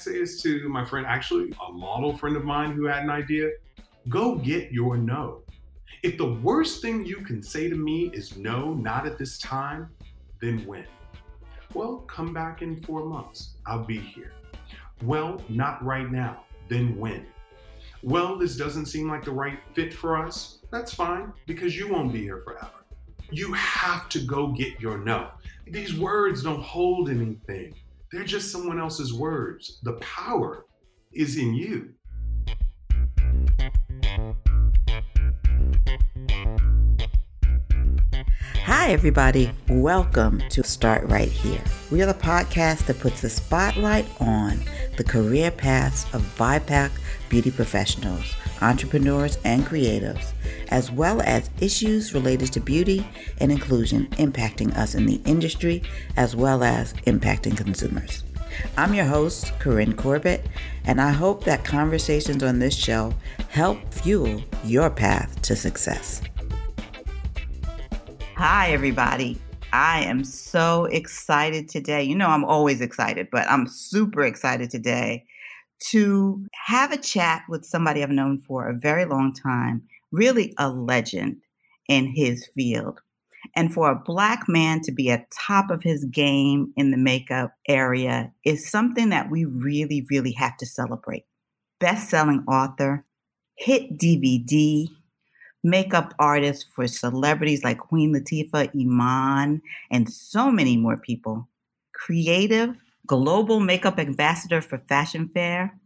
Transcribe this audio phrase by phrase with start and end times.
[0.00, 3.50] say is to my friend, actually, a model friend of mine who had an idea
[4.08, 5.42] go get your no.
[6.02, 9.90] If the worst thing you can say to me is no, not at this time,
[10.40, 10.86] then when?
[11.74, 13.54] Well, come back in four months.
[13.66, 14.32] I'll be here.
[15.02, 16.44] Well, not right now.
[16.68, 17.26] Then when?
[18.02, 20.58] Well, this doesn't seem like the right fit for us.
[20.70, 22.86] That's fine because you won't be here forever.
[23.30, 25.28] You have to go get your no.
[25.66, 27.74] These words don't hold anything,
[28.12, 29.78] they're just someone else's words.
[29.84, 30.66] The power
[31.12, 31.94] is in you.
[38.64, 39.52] Hi, everybody.
[39.68, 41.62] Welcome to Start Right Here.
[41.92, 44.60] We are the podcast that puts the spotlight on
[44.96, 46.90] the career paths of BIPOC
[47.28, 50.32] beauty professionals, entrepreneurs, and creatives,
[50.68, 53.06] as well as issues related to beauty
[53.38, 55.82] and inclusion impacting us in the industry,
[56.16, 58.24] as well as impacting consumers.
[58.76, 60.46] I'm your host, Corinne Corbett,
[60.84, 63.14] and I hope that conversations on this show
[63.48, 66.22] help fuel your path to success.
[68.36, 69.40] Hi, everybody.
[69.72, 72.02] I am so excited today.
[72.02, 75.26] You know, I'm always excited, but I'm super excited today
[75.88, 80.68] to have a chat with somebody I've known for a very long time, really a
[80.68, 81.40] legend
[81.88, 83.00] in his field.
[83.56, 87.54] And for a Black man to be at top of his game in the makeup
[87.66, 91.24] area is something that we really, really have to celebrate.
[91.78, 93.06] Best selling author,
[93.56, 94.86] hit DVD,
[95.62, 101.48] makeup artist for celebrities like Queen Latifah, Iman, and so many more people.
[101.94, 102.76] Creative,
[103.10, 105.76] global makeup ambassador for Fashion Fair,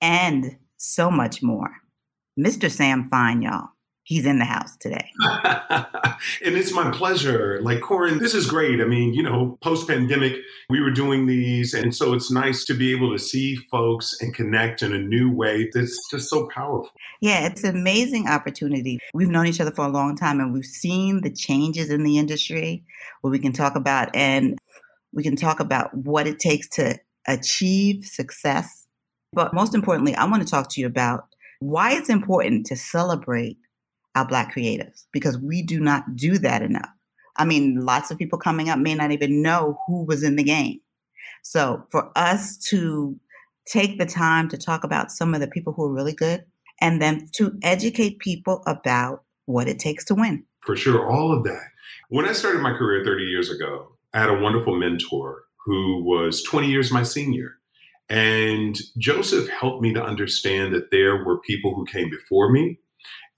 [0.00, 1.68] and so much more.
[2.40, 2.70] Mr.
[2.70, 3.76] Sam Fine, y'all
[4.06, 5.10] he's in the house today.
[5.20, 7.60] and it's my pleasure.
[7.60, 8.80] Like, Corinne, this is great.
[8.80, 10.36] I mean, you know, post pandemic,
[10.70, 11.74] we were doing these.
[11.74, 15.32] And so it's nice to be able to see folks and connect in a new
[15.32, 16.90] way that's just so powerful.
[17.20, 19.00] Yeah, it's an amazing opportunity.
[19.12, 22.16] We've known each other for a long time and we've seen the changes in the
[22.16, 22.84] industry
[23.22, 24.56] where we can talk about and
[25.16, 26.96] we can talk about what it takes to
[27.26, 28.86] achieve success.
[29.32, 31.24] But most importantly, I want to talk to you about
[31.58, 33.56] why it's important to celebrate
[34.14, 36.90] our Black creatives because we do not do that enough.
[37.36, 40.42] I mean, lots of people coming up may not even know who was in the
[40.42, 40.80] game.
[41.42, 43.18] So for us to
[43.66, 46.44] take the time to talk about some of the people who are really good
[46.80, 50.44] and then to educate people about what it takes to win.
[50.60, 51.68] For sure, all of that.
[52.10, 56.42] When I started my career 30 years ago, I had a wonderful mentor who was
[56.42, 57.58] 20 years my senior.
[58.08, 62.78] And Joseph helped me to understand that there were people who came before me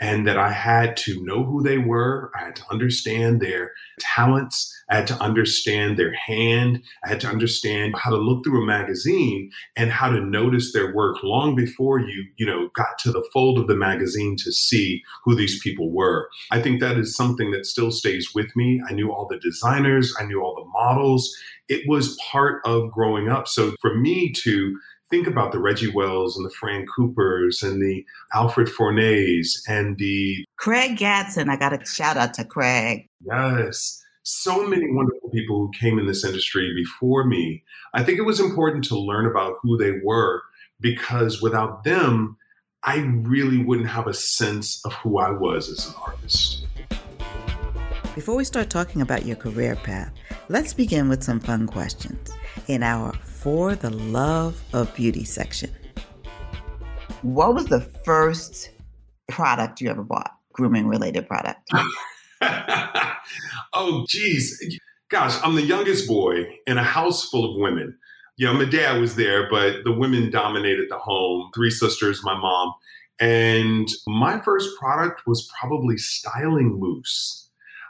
[0.00, 2.30] and that I had to know who they were.
[2.38, 4.74] I had to understand their talents.
[4.88, 6.82] I had to understand their hand.
[7.04, 10.94] I had to understand how to look through a magazine and how to notice their
[10.94, 15.02] work long before you, you know, got to the fold of the magazine to see
[15.24, 16.28] who these people were.
[16.50, 18.80] I think that is something that still stays with me.
[18.88, 21.36] I knew all the designers, I knew all the models.
[21.68, 23.46] It was part of growing up.
[23.46, 24.78] So for me to
[25.10, 28.04] think about the Reggie Wells and the Fran Coopers and the
[28.34, 31.48] Alfred Fornés and the Craig Gadson.
[31.48, 33.08] I got a shout out to Craig.
[33.24, 34.02] Yes.
[34.22, 37.62] So many wonderful people who came in this industry before me.
[37.94, 40.42] I think it was important to learn about who they were
[40.80, 42.36] because without them,
[42.84, 46.66] I really wouldn't have a sense of who I was as an artist.
[48.14, 50.12] Before we start talking about your career path,
[50.48, 52.30] let's begin with some fun questions.
[52.66, 53.12] In our
[53.50, 55.70] For the Love of Beauty section,
[57.22, 58.72] what was the first
[59.26, 60.32] product you ever bought?
[60.52, 61.66] Grooming related product.
[63.72, 64.78] oh, geez.
[65.08, 67.96] Gosh, I'm the youngest boy in a house full of women.
[68.36, 71.50] Yeah, my dad was there, but the women dominated the home.
[71.54, 72.74] Three sisters, my mom.
[73.18, 77.48] And my first product was probably styling mousse.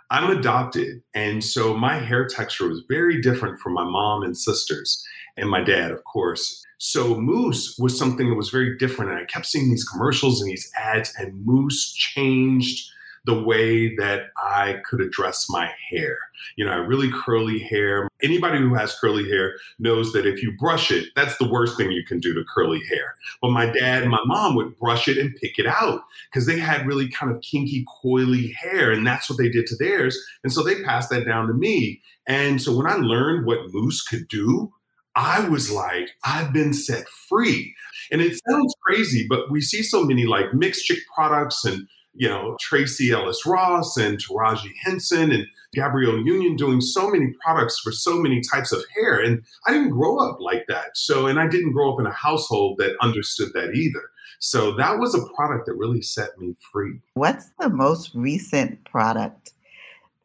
[0.08, 1.02] I'm adopted.
[1.14, 5.04] And so my hair texture was very different from my mom and sisters
[5.38, 6.64] and my dad, of course.
[6.78, 9.10] So Mousse was something that was very different.
[9.10, 12.90] And I kept seeing these commercials and these ads, and Mousse changed
[13.24, 16.16] the way that I could address my hair.
[16.56, 18.08] You know, I really curly hair.
[18.22, 21.90] Anybody who has curly hair knows that if you brush it, that's the worst thing
[21.90, 23.16] you can do to curly hair.
[23.42, 26.58] But my dad and my mom would brush it and pick it out because they
[26.58, 30.18] had really kind of kinky, coily hair, and that's what they did to theirs.
[30.42, 32.00] And so they passed that down to me.
[32.26, 34.72] And so when I learned what mousse could do,
[35.18, 37.74] I was like, I've been set free.
[38.12, 42.28] And it sounds crazy, but we see so many like mixed chick products and you
[42.28, 47.92] know, Tracee Ellis Ross and Taraji Henson and Gabrielle Union doing so many products for
[47.92, 49.20] so many types of hair.
[49.20, 50.96] And I didn't grow up like that.
[50.96, 54.10] So, and I didn't grow up in a household that understood that either.
[54.40, 56.98] So that was a product that really set me free.
[57.14, 59.52] What's the most recent product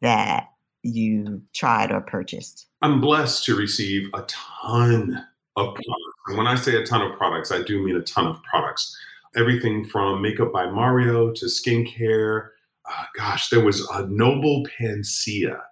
[0.00, 0.48] that
[0.82, 2.66] you tried or purchased?
[2.84, 5.26] I'm blessed to receive a ton
[5.56, 6.14] of products.
[6.26, 8.94] And when I say a ton of products, I do mean a ton of products.
[9.34, 12.48] Everything from makeup by Mario to skincare.
[12.84, 15.62] Uh, gosh, there was a Noble Panacea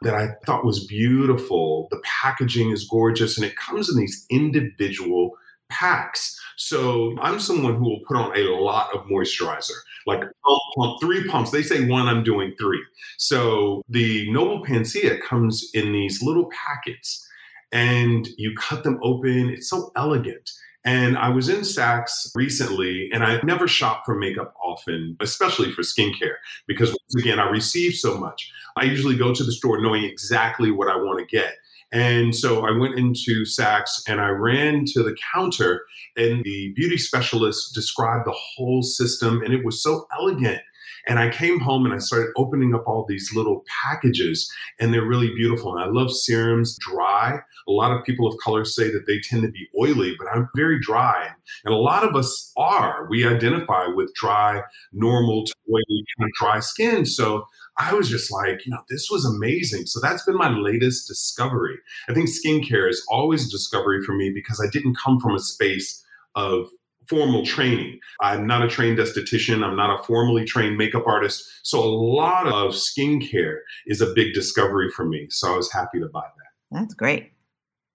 [0.00, 1.88] that I thought was beautiful.
[1.90, 5.32] The packaging is gorgeous and it comes in these individual
[5.68, 6.40] packs.
[6.56, 11.26] So I'm someone who will put on a lot of moisturizer, like pump, pump, three
[11.28, 11.50] pumps.
[11.50, 12.82] They say one, I'm doing three.
[13.18, 17.26] So the Noble Panacea comes in these little packets
[17.72, 19.48] and you cut them open.
[19.50, 20.50] It's so elegant.
[20.84, 25.82] And I was in Saks recently, and I never shop for makeup often, especially for
[25.82, 26.34] skincare,
[26.66, 28.50] because once again, I receive so much.
[28.76, 31.54] I usually go to the store knowing exactly what I want to get.
[31.92, 35.84] And so I went into Saks and I ran to the counter,
[36.16, 40.62] and the beauty specialist described the whole system, and it was so elegant.
[41.06, 45.04] And I came home and I started opening up all these little packages, and they're
[45.04, 45.74] really beautiful.
[45.74, 47.40] And I love serums dry.
[47.68, 50.48] A lot of people of color say that they tend to be oily, but I'm
[50.54, 51.28] very dry.
[51.64, 53.08] And a lot of us are.
[53.10, 54.62] We identify with dry,
[54.92, 57.04] normal oily, kind of dry skin.
[57.04, 57.46] So
[57.78, 59.86] I was just like, you know, this was amazing.
[59.86, 61.76] So that's been my latest discovery.
[62.08, 65.38] I think skincare is always a discovery for me because I didn't come from a
[65.38, 66.04] space
[66.34, 66.68] of
[67.08, 67.98] formal training.
[68.20, 69.64] I'm not a trained esthetician.
[69.64, 71.44] I'm not a formally trained makeup artist.
[71.62, 75.26] So a lot of skincare is a big discovery for me.
[75.30, 76.78] So I was happy to buy that.
[76.78, 77.32] That's great.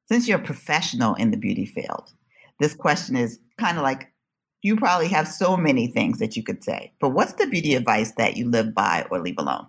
[0.07, 2.13] Since you're a professional in the beauty field,
[2.59, 4.11] this question is kind of like
[4.61, 8.11] you probably have so many things that you could say, but what's the beauty advice
[8.17, 9.67] that you live by or leave alone?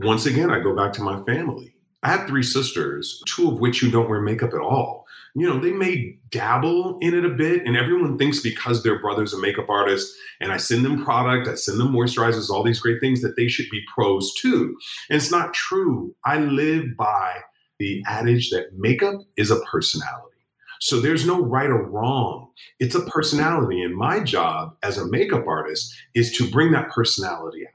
[0.00, 1.74] Once again, I go back to my family.
[2.02, 5.06] I have three sisters, two of which who don't wear makeup at all.
[5.34, 9.32] You know, they may dabble in it a bit, and everyone thinks because their brother's
[9.32, 13.00] a makeup artist and I send them product, I send them moisturizers, all these great
[13.00, 14.76] things that they should be pros too.
[15.10, 16.14] And it's not true.
[16.24, 17.40] I live by
[17.78, 20.35] the adage that makeup is a personality.
[20.80, 22.50] So there's no right or wrong.
[22.78, 23.82] It's a personality.
[23.82, 27.72] And my job as a makeup artist is to bring that personality out.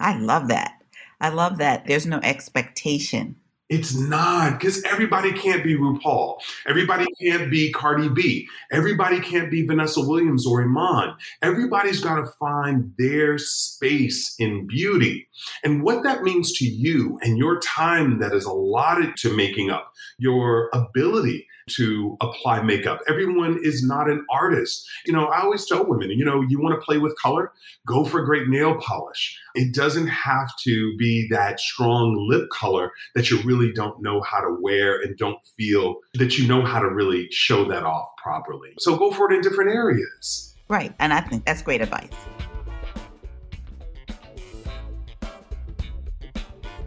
[0.00, 0.72] I love that.
[1.20, 1.86] I love that.
[1.86, 3.36] There's no expectation
[3.68, 6.38] it's not because everybody can't be RuPaul.
[6.68, 8.48] Everybody can't be Cardi B.
[8.70, 11.14] Everybody can't be Vanessa Williams or Iman.
[11.42, 15.28] Everybody's got to find their space in beauty.
[15.64, 19.92] And what that means to you and your time that is allotted to making up,
[20.18, 23.00] your ability to apply makeup.
[23.08, 24.88] Everyone is not an artist.
[25.04, 27.52] You know, I always tell women, you know, you want to play with color,
[27.86, 29.38] go for great nail polish.
[29.54, 34.40] It doesn't have to be that strong lip color that you're really don't know how
[34.40, 38.70] to wear and don't feel that you know how to really show that off properly.
[38.78, 40.54] So go for it in different areas.
[40.68, 40.94] Right.
[40.98, 42.10] And I think that's great advice.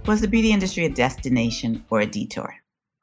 [0.06, 2.56] Was the beauty industry a destination or a detour?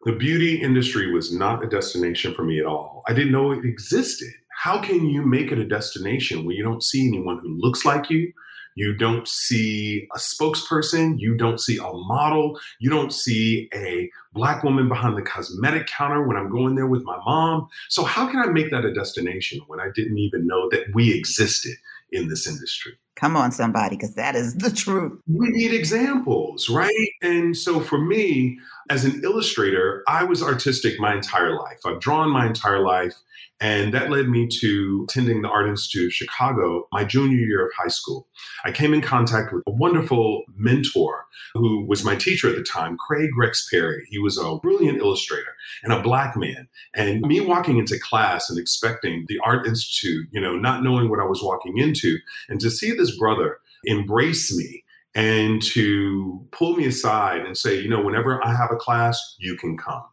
[0.04, 3.02] The beauty industry was not a destination for me at all.
[3.08, 4.32] I didn't know it existed.
[4.56, 8.10] How can you make it a destination when you don't see anyone who looks like
[8.10, 8.32] you?
[8.76, 11.18] You don't see a spokesperson.
[11.18, 12.60] You don't see a model.
[12.78, 17.02] You don't see a black woman behind the cosmetic counter when I'm going there with
[17.02, 17.68] my mom.
[17.88, 21.12] So, how can I make that a destination when I didn't even know that we
[21.12, 21.76] existed
[22.12, 22.92] in this industry?
[23.16, 25.18] Come on, somebody, because that is the truth.
[25.26, 27.08] We need examples, right?
[27.22, 28.58] And so for me,
[28.90, 31.78] as an illustrator, I was artistic my entire life.
[31.86, 33.14] I've drawn my entire life.
[33.60, 37.72] And that led me to attending the Art Institute of Chicago my junior year of
[37.72, 38.28] high school.
[38.64, 42.98] I came in contact with a wonderful mentor who was my teacher at the time,
[42.98, 44.06] Craig Rex Perry.
[44.10, 46.68] He was a brilliant illustrator and a black man.
[46.94, 51.20] And me walking into class and expecting the Art Institute, you know, not knowing what
[51.20, 52.18] I was walking into,
[52.50, 54.84] and to see this brother embrace me
[55.14, 59.56] and to pull me aside and say, you know, whenever I have a class, you
[59.56, 60.04] can come.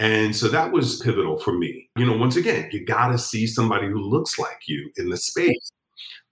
[0.00, 1.90] And so that was pivotal for me.
[1.96, 5.18] You know, once again, you got to see somebody who looks like you in the
[5.18, 5.70] space.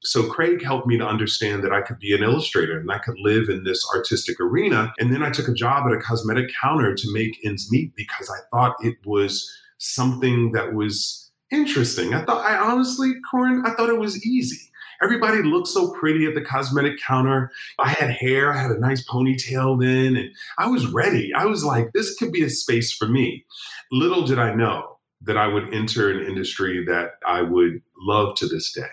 [0.02, 3.18] So Craig helped me to understand that I could be an illustrator and I could
[3.18, 4.94] live in this artistic arena.
[4.98, 8.30] And then I took a job at a cosmetic counter to make ends meet because
[8.30, 12.14] I thought it was something that was interesting.
[12.14, 14.67] I thought I honestly, Corinne, I thought it was easy.
[15.02, 17.50] Everybody looked so pretty at the cosmetic counter.
[17.78, 21.32] I had hair, I had a nice ponytail then, and I was ready.
[21.34, 23.44] I was like, this could be a space for me.
[23.92, 28.46] Little did I know that I would enter an industry that I would love to
[28.46, 28.88] this day.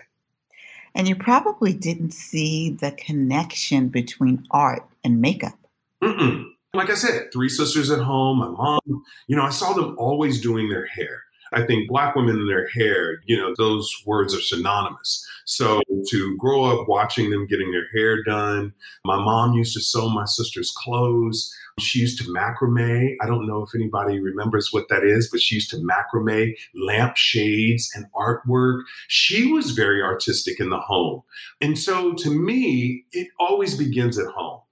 [0.94, 5.58] And you probably didn't see the connection between art and makeup.
[6.02, 6.46] Mm-mm.
[6.72, 10.40] Like I said, three sisters at home, my mom, you know, I saw them always
[10.40, 11.25] doing their hair.
[11.52, 15.26] I think black women and their hair, you know, those words are synonymous.
[15.44, 18.72] So to grow up watching them getting their hair done,
[19.04, 21.54] my mom used to sew my sister's clothes.
[21.78, 23.14] She used to macrame.
[23.20, 27.92] I don't know if anybody remembers what that is, but she used to macrame lampshades
[27.94, 28.82] and artwork.
[29.08, 31.22] She was very artistic in the home.
[31.60, 34.62] And so to me, it always begins at home.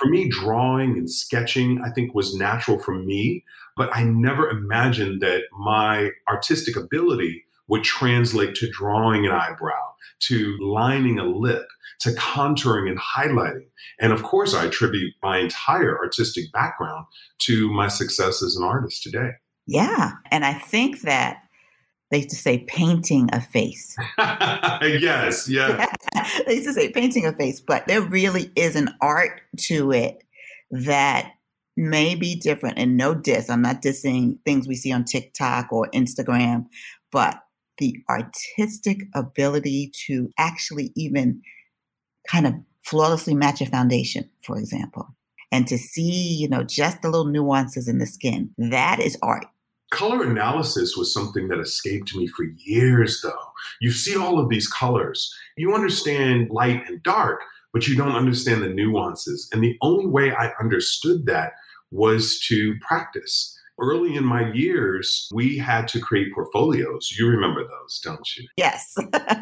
[0.00, 3.44] For me, drawing and sketching, I think, was natural for me,
[3.76, 10.56] but I never imagined that my artistic ability would translate to drawing an eyebrow, to
[10.60, 11.66] lining a lip,
[12.00, 13.66] to contouring and highlighting.
[14.00, 17.06] And of course, I attribute my entire artistic background
[17.40, 19.30] to my success as an artist today.
[19.66, 20.12] Yeah.
[20.30, 21.38] And I think that
[22.10, 23.96] they used to say painting a face.
[24.18, 25.86] yes, yeah.
[26.46, 30.22] they used to say painting a face, but there really is an art to it
[30.70, 31.32] that
[31.76, 33.50] may be different and no diss.
[33.50, 36.66] I'm not dissing things we see on TikTok or Instagram,
[37.10, 37.40] but
[37.78, 41.42] the artistic ability to actually even
[42.28, 45.08] kind of flawlessly match a foundation, for example,
[45.50, 48.50] and to see, you know, just the little nuances in the skin.
[48.58, 49.46] That is art.
[49.90, 53.52] Color analysis was something that escaped me for years, though.
[53.80, 57.40] You see all of these colors, you understand light and dark,
[57.72, 59.48] but you don't understand the nuances.
[59.52, 61.52] And the only way I understood that
[61.94, 67.14] was to practice early in my years, we had to create portfolios.
[67.18, 68.46] You remember those, don't you?
[68.56, 68.96] Yes.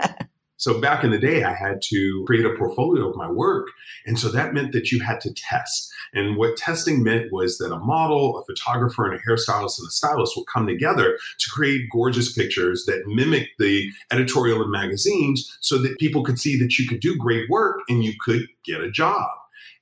[0.56, 3.68] so back in the day, I had to create a portfolio of my work.
[4.06, 5.90] And so that meant that you had to test.
[6.14, 9.90] And what testing meant was that a model, a photographer, and a hairstylist and a
[9.90, 15.78] stylist would come together to create gorgeous pictures that mimic the editorial in magazines so
[15.78, 18.90] that people could see that you could do great work and you could get a
[18.90, 19.28] job.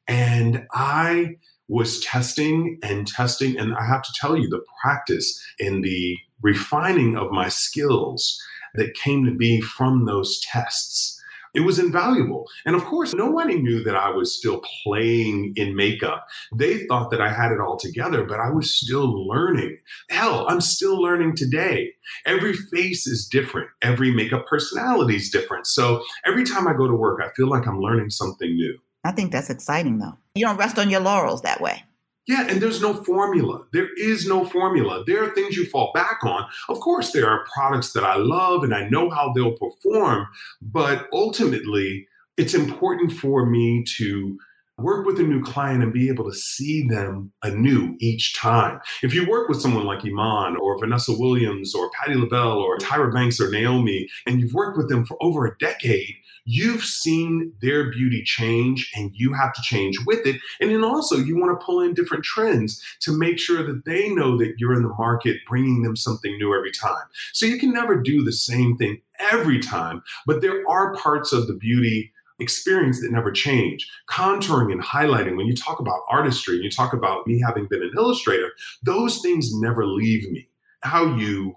[0.09, 1.37] And I
[1.71, 3.57] was testing and testing.
[3.57, 8.39] And I have to tell you, the practice and the refining of my skills
[8.75, 11.17] that came to be from those tests.
[11.55, 12.49] It was invaluable.
[12.65, 16.27] And of course, nobody knew that I was still playing in makeup.
[16.55, 19.79] They thought that I had it all together, but I was still learning.
[20.11, 21.93] Hell, I'm still learning today.
[22.27, 25.67] Every face is different, every makeup personality is different.
[25.67, 28.79] So every time I go to work, I feel like I'm learning something new.
[29.04, 30.19] I think that's exciting though.
[30.35, 31.85] You don't rest on your laurels that way.
[32.26, 33.64] Yeah, and there's no formula.
[33.73, 35.02] There is no formula.
[35.07, 36.47] There are things you fall back on.
[36.69, 40.28] Of course, there are products that I love and I know how they'll perform,
[40.62, 44.38] but ultimately, it's important for me to
[44.83, 48.81] work with a new client and be able to see them anew each time.
[49.03, 53.13] If you work with someone like Iman or Vanessa Williams or Patti LaBelle or Tyra
[53.13, 57.91] Banks or Naomi, and you've worked with them for over a decade, you've seen their
[57.91, 60.41] beauty change and you have to change with it.
[60.61, 64.09] And then also, you want to pull in different trends to make sure that they
[64.09, 67.05] know that you're in the market bringing them something new every time.
[67.33, 71.47] So you can never do the same thing every time, but there are parts of
[71.47, 73.89] the beauty experience that never change.
[74.09, 77.83] Contouring and highlighting, when you talk about artistry and you talk about me having been
[77.83, 78.51] an illustrator,
[78.83, 80.49] those things never leave me.
[80.83, 81.57] How you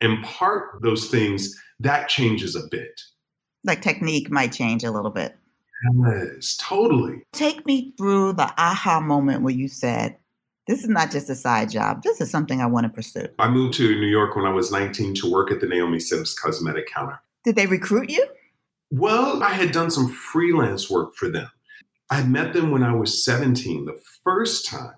[0.00, 3.02] impart those things, that changes a bit.
[3.64, 5.36] Like technique might change a little bit.
[6.06, 7.22] Yes, totally.
[7.32, 10.16] Take me through the aha moment where you said,
[10.66, 12.02] this is not just a side job.
[12.02, 13.26] This is something I want to pursue.
[13.38, 16.34] I moved to New York when I was 19 to work at the Naomi Sims
[16.34, 17.20] cosmetic counter.
[17.44, 18.26] Did they recruit you?
[18.90, 21.50] Well, I had done some freelance work for them.
[22.10, 24.94] I met them when I was 17, the first time.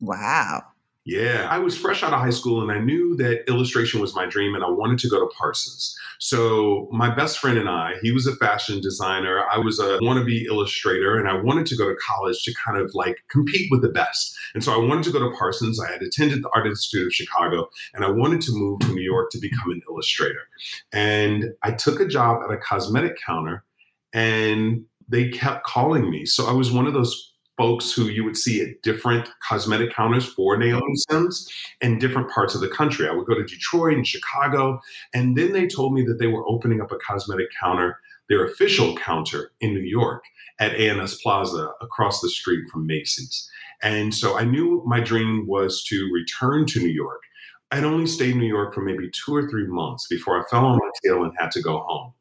[0.00, 0.64] Wow.
[1.04, 4.24] Yeah, I was fresh out of high school and I knew that illustration was my
[4.24, 5.98] dream and I wanted to go to Parsons.
[6.20, 10.44] So, my best friend and I, he was a fashion designer, I was a wannabe
[10.44, 13.88] illustrator, and I wanted to go to college to kind of like compete with the
[13.88, 14.32] best.
[14.54, 15.80] And so, I wanted to go to Parsons.
[15.80, 19.02] I had attended the Art Institute of Chicago and I wanted to move to New
[19.02, 20.46] York to become an illustrator.
[20.92, 23.64] And I took a job at a cosmetic counter
[24.12, 26.26] and they kept calling me.
[26.26, 27.31] So, I was one of those
[27.62, 31.48] folks who you would see at different cosmetic counters for Naomi Sims
[31.80, 33.08] in different parts of the country.
[33.08, 34.80] I would go to Detroit and Chicago,
[35.14, 38.96] and then they told me that they were opening up a cosmetic counter, their official
[38.96, 40.24] counter in New York
[40.58, 43.48] at A&S Plaza across the street from Macy's.
[43.80, 47.22] And so I knew my dream was to return to New York.
[47.70, 50.64] I'd only stayed in New York for maybe two or three months before I fell
[50.64, 52.12] on my tail and had to go home.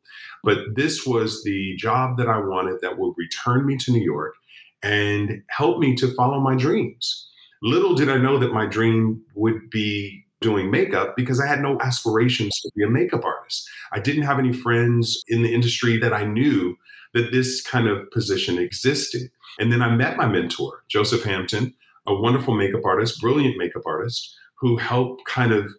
[0.43, 4.35] But this was the job that I wanted that would return me to New York
[4.83, 7.27] and help me to follow my dreams.
[7.61, 11.79] Little did I know that my dream would be doing makeup because I had no
[11.81, 13.69] aspirations to be a makeup artist.
[13.91, 16.75] I didn't have any friends in the industry that I knew
[17.13, 19.29] that this kind of position existed.
[19.59, 21.73] And then I met my mentor, Joseph Hampton,
[22.07, 25.71] a wonderful makeup artist, brilliant makeup artist, who helped kind of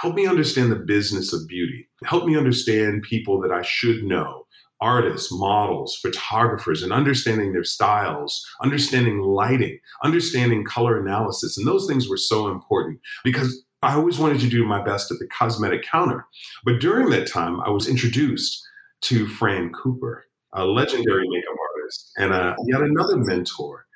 [0.00, 4.46] help me understand the business of beauty, help me understand people that I should know,
[4.80, 11.58] artists, models, photographers, and understanding their styles, understanding lighting, understanding color analysis.
[11.58, 15.18] And those things were so important because I always wanted to do my best at
[15.18, 16.26] the cosmetic counter.
[16.64, 18.66] But during that time, I was introduced
[19.02, 23.86] to Fran Cooper, a legendary makeup artist, and uh, yet another mentor.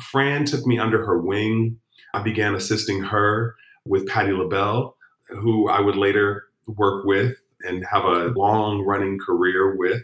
[0.00, 1.78] Fran took me under her wing.
[2.14, 4.96] I began assisting her with Patti LaBelle,
[5.28, 8.38] who I would later work with and have a mm-hmm.
[8.38, 10.02] long running career with.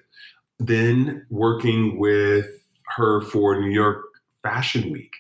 [0.59, 2.47] Then working with
[2.97, 4.05] her for New York
[4.43, 5.13] Fashion Week.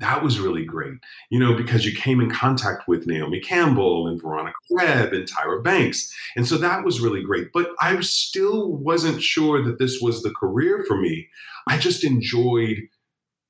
[0.00, 0.94] That was really great,
[1.28, 5.62] you know, because you came in contact with Naomi Campbell and Veronica Webb and Tyra
[5.62, 6.14] Banks.
[6.36, 7.48] And so that was really great.
[7.52, 11.28] But I still wasn't sure that this was the career for me.
[11.66, 12.78] I just enjoyed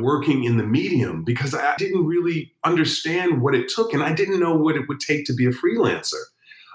[0.00, 4.40] working in the medium because I didn't really understand what it took and I didn't
[4.40, 6.23] know what it would take to be a freelancer.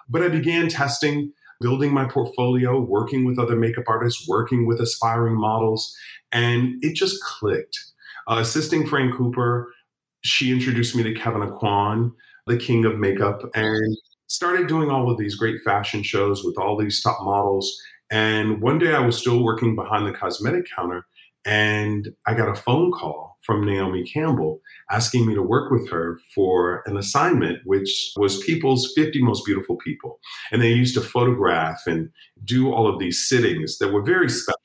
[0.10, 1.32] But I began testing,
[1.64, 5.96] building my portfolio, working with other makeup artists, working with aspiring models,
[6.32, 7.80] and it just clicked.
[8.28, 9.74] Uh, assisting Fran Cooper,
[10.22, 12.12] she introduced me to Kevyn Aucoin,
[12.46, 16.78] the king of makeup, and started doing all of these great fashion shows with all
[16.78, 17.76] these top models.
[18.12, 21.06] And one day I was still working behind the cosmetic counter
[21.46, 26.20] and I got a phone call from Naomi Campbell asking me to work with her
[26.34, 30.20] for an assignment, which was people's 50 most beautiful people.
[30.52, 32.10] And they used to photograph and
[32.44, 34.58] do all of these sittings that were very special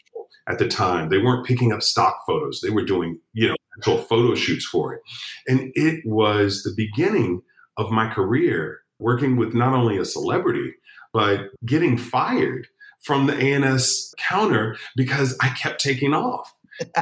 [0.49, 1.09] at the time.
[1.09, 4.95] They weren't picking up stock photos, they were doing, you know, actual photo shoots for
[4.95, 5.01] it.
[5.47, 7.43] And it was the beginning
[7.77, 10.75] of my career working with not only a celebrity,
[11.13, 12.67] but getting fired
[13.03, 16.53] from the A&S counter because I kept taking off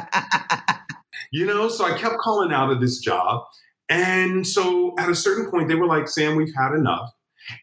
[1.31, 3.43] you know, so I kept calling out of this job.
[3.89, 7.11] And so at a certain point, they were like, Sam, we've had enough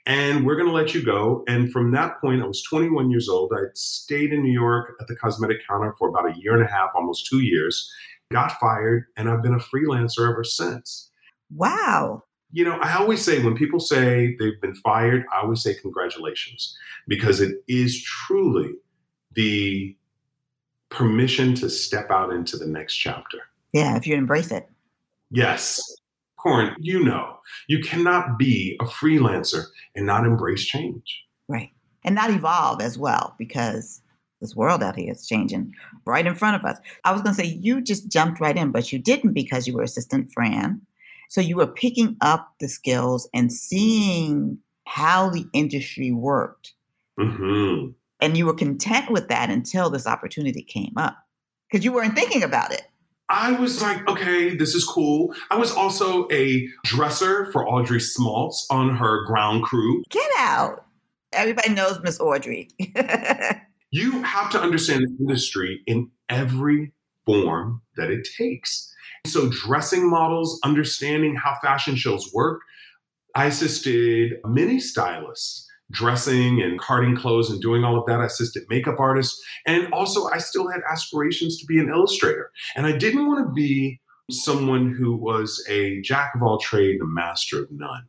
[0.07, 1.45] and we're going to let you go.
[1.47, 3.53] And from that point, I was 21 years old.
[3.55, 6.71] I stayed in New York at the cosmetic counter for about a year and a
[6.71, 7.91] half, almost two years,
[8.33, 11.11] got fired, and I've been a freelancer ever since.
[11.55, 12.23] Wow.
[12.51, 16.77] You know, I always say when people say they've been fired, I always say congratulations
[17.09, 18.71] because it is truly
[19.33, 19.97] the
[20.91, 23.39] permission to step out into the next chapter.
[23.73, 24.69] Yeah, if you embrace it.
[25.31, 25.83] Yes.
[26.39, 29.65] Corinne, you know, you cannot be a freelancer
[29.97, 31.25] and not embrace change.
[31.49, 31.71] Right.
[32.05, 34.03] And not evolve as well because
[34.41, 35.73] this world out here is changing
[36.05, 36.79] right in front of us.
[37.05, 39.75] I was going to say you just jumped right in, but you didn't because you
[39.75, 40.83] were assistant Fran.
[41.31, 46.75] So you were picking up the skills and seeing how the industry worked.
[47.19, 47.93] Mm-hmm.
[48.21, 51.17] And you were content with that until this opportunity came up
[51.71, 52.83] because you weren't thinking about it.
[53.29, 55.35] I was like, okay, this is cool.
[55.51, 60.03] I was also a dresser for Audrey Smaltz on her ground crew.
[60.11, 60.85] Get out.
[61.33, 62.69] Everybody knows Miss Audrey.
[63.91, 66.93] you have to understand the industry in every
[67.25, 68.93] form that it takes.
[69.27, 72.61] So, dressing models, understanding how fashion shows work.
[73.35, 75.64] I assisted many stylists
[75.95, 78.21] dressing and carding clothes and doing all of that.
[78.21, 79.43] I assisted makeup artists.
[79.67, 82.51] And also, I still had aspirations to be an illustrator.
[82.77, 87.07] And I didn't want to be someone who was a jack of all trades, a
[87.07, 88.05] master of none.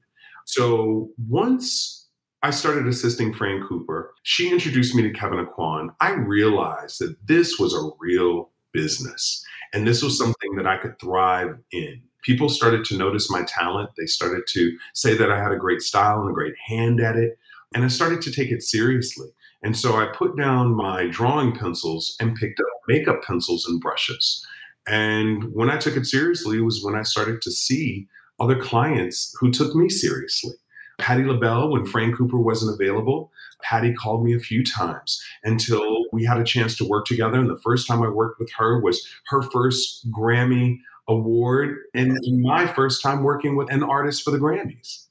[0.45, 2.07] So once
[2.43, 5.89] I started assisting Fran Cooper, she introduced me to Kevyn Aucoin.
[5.99, 9.43] I realized that this was a real business
[9.73, 12.01] and this was something that I could thrive in.
[12.23, 13.89] People started to notice my talent.
[13.97, 17.15] They started to say that I had a great style and a great hand at
[17.15, 17.37] it.
[17.73, 19.29] And I started to take it seriously.
[19.63, 24.45] And so I put down my drawing pencils and picked up makeup pencils and brushes.
[24.87, 28.07] And when I took it seriously was when I started to see
[28.39, 30.53] other clients who took me seriously.
[30.97, 36.23] Patti LaBelle, when Fran Cooper wasn't available, Patti called me a few times until we
[36.23, 37.39] had a chance to work together.
[37.39, 42.67] And the first time I worked with her was her first Grammy award and my
[42.67, 45.05] first time working with an artist for the Grammys.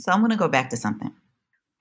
[0.00, 1.12] So I'm going to go back to something.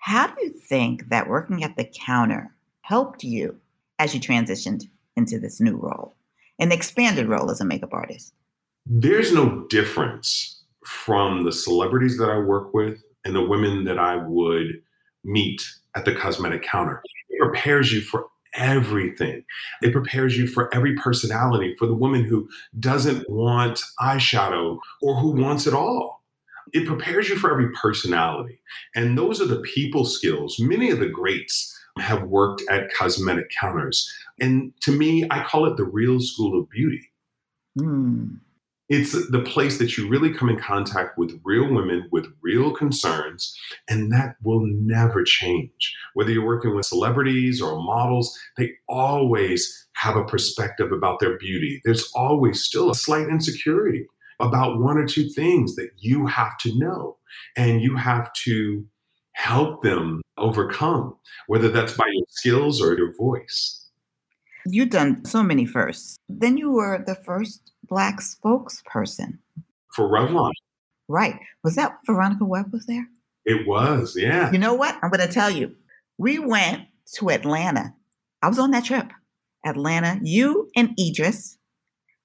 [0.03, 3.55] How do you think that working at the counter helped you
[3.99, 4.83] as you transitioned
[5.15, 6.17] into this new role,
[6.59, 8.33] an expanded role as a makeup artist?
[8.85, 14.17] There's no difference from the celebrities that I work with and the women that I
[14.17, 14.81] would
[15.23, 15.61] meet
[15.95, 17.01] at the cosmetic counter.
[17.29, 19.45] It prepares you for everything.
[19.81, 25.31] It prepares you for every personality, for the woman who doesn't want eyeshadow or who
[25.31, 26.22] wants it all.
[26.71, 28.59] It prepares you for every personality.
[28.95, 30.57] And those are the people skills.
[30.59, 34.11] Many of the greats have worked at cosmetic counters.
[34.39, 37.11] And to me, I call it the real school of beauty.
[37.77, 38.39] Mm.
[38.89, 43.57] It's the place that you really come in contact with real women with real concerns,
[43.89, 45.95] and that will never change.
[46.13, 51.81] Whether you're working with celebrities or models, they always have a perspective about their beauty.
[51.85, 54.05] There's always still a slight insecurity
[54.39, 57.17] about one or two things that you have to know
[57.57, 58.85] and you have to
[59.33, 61.15] help them overcome,
[61.47, 63.87] whether that's by your skills or your voice.
[64.65, 66.17] You've done so many firsts.
[66.29, 69.39] Then you were the first Black spokesperson
[69.93, 70.51] for Revlon.
[71.07, 71.39] Right.
[71.63, 73.07] Was that Veronica Webb was there?
[73.45, 74.51] It was, yeah.
[74.51, 74.97] You know what?
[75.03, 75.75] I'm going to tell you.
[76.17, 76.83] We went
[77.15, 77.93] to Atlanta.
[78.41, 79.11] I was on that trip.
[79.65, 81.57] Atlanta, you and Idris,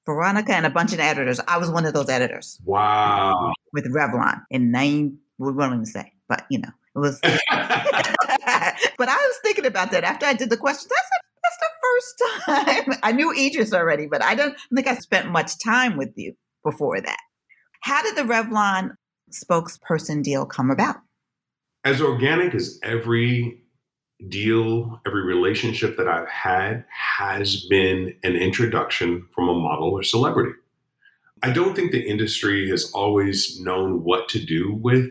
[0.09, 1.39] Veronica, and a bunch of editors.
[1.47, 2.59] I was one of those editors.
[2.65, 3.53] Wow.
[3.73, 7.21] With Revlon in nine, we won't even say, but you know, it was.
[7.23, 10.91] but I was thinking about that after I did the questions.
[10.91, 12.99] I said, that's the first time.
[13.03, 17.01] I knew Idris already, but I don't think I spent much time with you before
[17.01, 17.19] that.
[17.83, 18.93] How did the Revlon
[19.31, 20.97] spokesperson deal come about?
[21.85, 23.63] As organic as every
[24.29, 30.53] deal, every relationship that I've had has been an introduction from a model or celebrity.
[31.43, 35.11] I don't think the industry has always known what to do with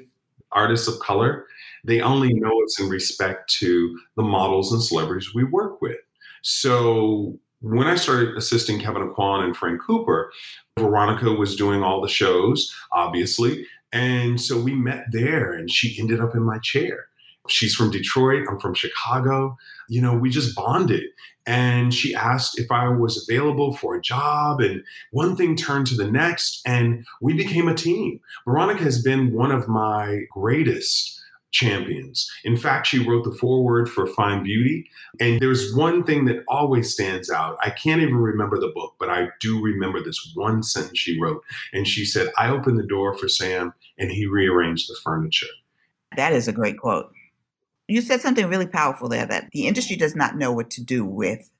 [0.52, 1.46] artists of color.
[1.86, 5.98] They only know us in respect to the models and celebrities we work with.
[6.42, 10.32] So when I started assisting Kevyn Aucoin and Fran Cooper,
[10.78, 13.66] Veronica was doing all the shows, obviously.
[13.94, 17.08] And so we met there and she ended up in my chair.
[17.50, 19.58] She's from Detroit, I'm from Chicago.
[19.90, 21.06] You know, we just bonded.
[21.46, 24.60] And she asked if I was available for a job.
[24.60, 28.20] And one thing turned to the next, and we became a team.
[28.46, 31.18] Veronica has been one of my greatest
[31.52, 32.30] champions.
[32.44, 34.90] In fact, she wrote the foreword for Fine Beauty.
[35.20, 37.58] And there's one thing that always stands out.
[37.64, 41.42] I can't even remember the book, but I do remember this one sentence she wrote.
[41.74, 45.48] And she said, I opened the door for Sam and he rearranged the furniture.
[46.16, 47.12] That is a great quote.
[47.88, 51.06] You said something really powerful there that the industry does not know what to do
[51.06, 51.52] with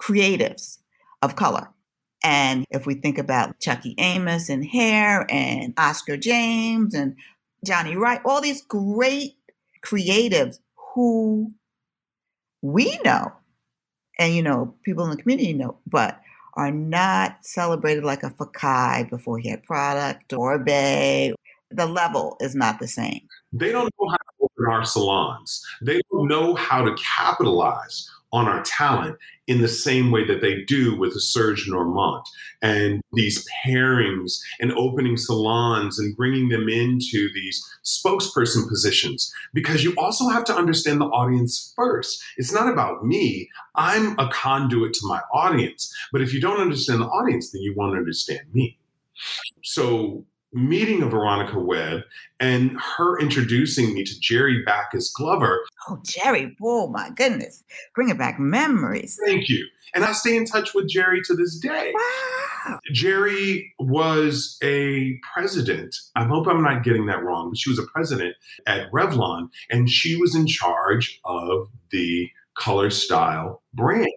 [0.00, 0.78] creatives
[1.20, 1.68] of color.
[2.24, 7.16] And if we think about Chuckie Amos and hair and Oscar James and
[7.64, 9.34] Johnny Wright, all these great
[9.84, 10.58] creatives
[10.94, 11.52] who
[12.60, 13.32] we know,
[14.18, 16.20] and you know, people in the community know, but
[16.54, 21.34] are not celebrated like a Fekkai before he had product or Bay.
[21.70, 23.22] The level is not the same.
[23.52, 24.16] They don't know how
[24.58, 25.64] open our salons.
[25.80, 30.62] They don't know how to capitalize on our talent in the same way that they
[30.62, 32.22] do with a Serge Normant
[32.62, 39.94] and these pairings and opening salons and bringing them into these spokesperson positions because you
[39.98, 42.22] also have to understand the audience first.
[42.38, 43.50] It's not about me.
[43.74, 45.94] I'm a conduit to my audience.
[46.10, 48.78] But if you don't understand the audience, then you won't understand me.
[49.62, 52.02] So meeting of Veronica Webb
[52.40, 55.60] and her introducing me to Jerry Backus Glover.
[55.88, 57.64] Oh, Jerry, oh my goodness.
[57.94, 59.18] Bringing back memories.
[59.24, 59.66] Thank you.
[59.94, 61.92] And I stay in touch with Jerry to this day.
[61.94, 62.78] Wow.
[62.92, 65.94] Jerry was a president.
[66.16, 68.34] I hope I'm not getting that wrong, but she was a president
[68.66, 74.08] at Revlon, and she was in charge of the color style brand.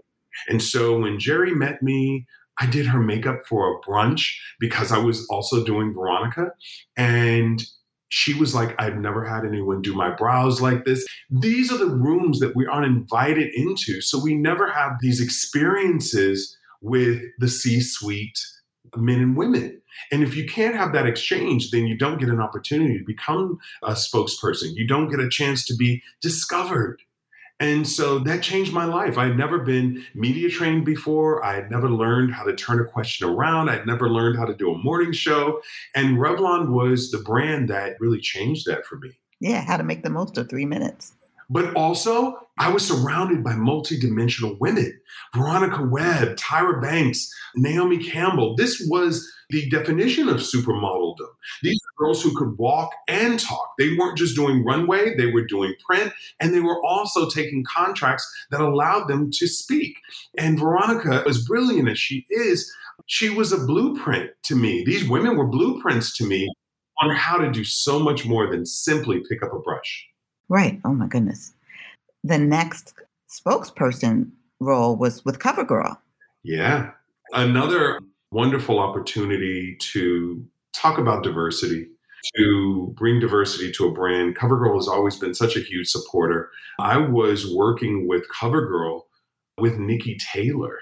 [0.47, 2.25] And so when Jerry met me,
[2.59, 6.51] I did her makeup for a brunch because I was also doing Veronica.
[6.95, 7.63] And
[8.09, 11.05] she was like, I've never had anyone do my brows like this.
[11.29, 13.99] These are the rooms that we aren't invited into.
[14.01, 18.39] So we never have these experiences with the C suite
[18.95, 19.81] men and women.
[20.11, 23.57] And if you can't have that exchange, then you don't get an opportunity to become
[23.83, 24.75] a spokesperson.
[24.75, 27.01] You don't get a chance to be discovered.
[27.59, 29.17] And so that changed my life.
[29.17, 31.43] I had never been media trained before.
[31.43, 33.69] I had never learned how to turn a question around.
[33.69, 35.61] I'd never learned how to do a morning show.
[35.95, 39.11] And Revlon was the brand that really changed that for me.
[39.39, 41.13] Yeah, how to make the most of three minutes.
[41.49, 44.99] But also, I was surrounded by multidimensional women
[45.35, 48.55] Veronica Webb, Tyra Banks, Naomi Campbell.
[48.55, 51.27] This was the definition of supermodeldom.
[51.61, 53.73] These girls who could walk and talk.
[53.77, 58.29] They weren't just doing runway, they were doing print, and they were also taking contracts
[58.51, 59.97] that allowed them to speak.
[60.37, 62.71] And Veronica, as brilliant as she is,
[63.05, 64.83] she was a blueprint to me.
[64.85, 66.51] These women were blueprints to me
[67.01, 70.07] on how to do so much more than simply pick up a brush.
[70.49, 70.79] Right.
[70.85, 71.53] Oh my goodness.
[72.23, 72.93] The next
[73.29, 75.97] spokesperson role was with CoverGirl.
[76.43, 76.91] Yeah.
[77.33, 77.99] Another
[78.31, 81.87] wonderful opportunity to talk about diversity,
[82.35, 84.37] to bring diversity to a brand.
[84.37, 86.49] CoverGirl has always been such a huge supporter.
[86.79, 89.01] I was working with CoverGirl
[89.57, 90.79] with Niki Taylor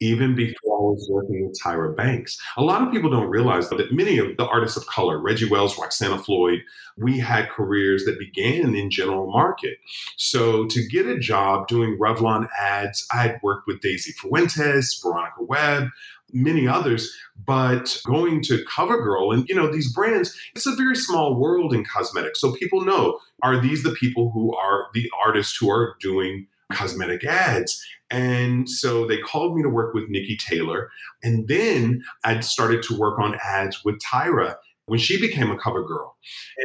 [0.00, 2.38] even before I was working with Tyra Banks.
[2.56, 5.78] A lot of people don't realize that many of the artists of color, Reggie Wells,
[5.78, 6.60] Roxana Floyd,
[6.96, 9.78] we had careers that began in general market.
[10.16, 15.42] So to get a job doing Revlon ads, I had worked with Daisy Fuentes, Veronica
[15.42, 15.88] Webb,
[16.32, 17.14] many others,
[17.46, 21.84] but going to CoverGirl and you know these brands, it's a very small world in
[21.84, 22.40] cosmetics.
[22.40, 27.24] So people know are these the people who are the artists who are doing cosmetic
[27.24, 27.82] ads?
[28.10, 30.90] And so they called me to work with Niki Taylor.
[31.22, 35.84] And then I started to work on ads with Tyra when she became a cover
[35.84, 36.16] girl.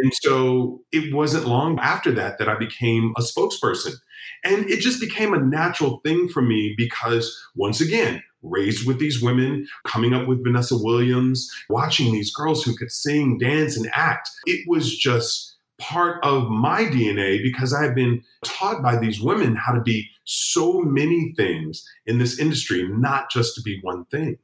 [0.01, 3.93] And so it wasn't long after that that I became a spokesperson.
[4.43, 9.21] And it just became a natural thing for me because, once again, raised with these
[9.21, 14.29] women, coming up with Vanessa Williams, watching these girls who could sing, dance, and act.
[14.45, 15.50] It was just
[15.81, 20.81] part of my DNA because I've been taught by these women how to be so
[20.81, 24.37] many things in this industry, not just to be one thing.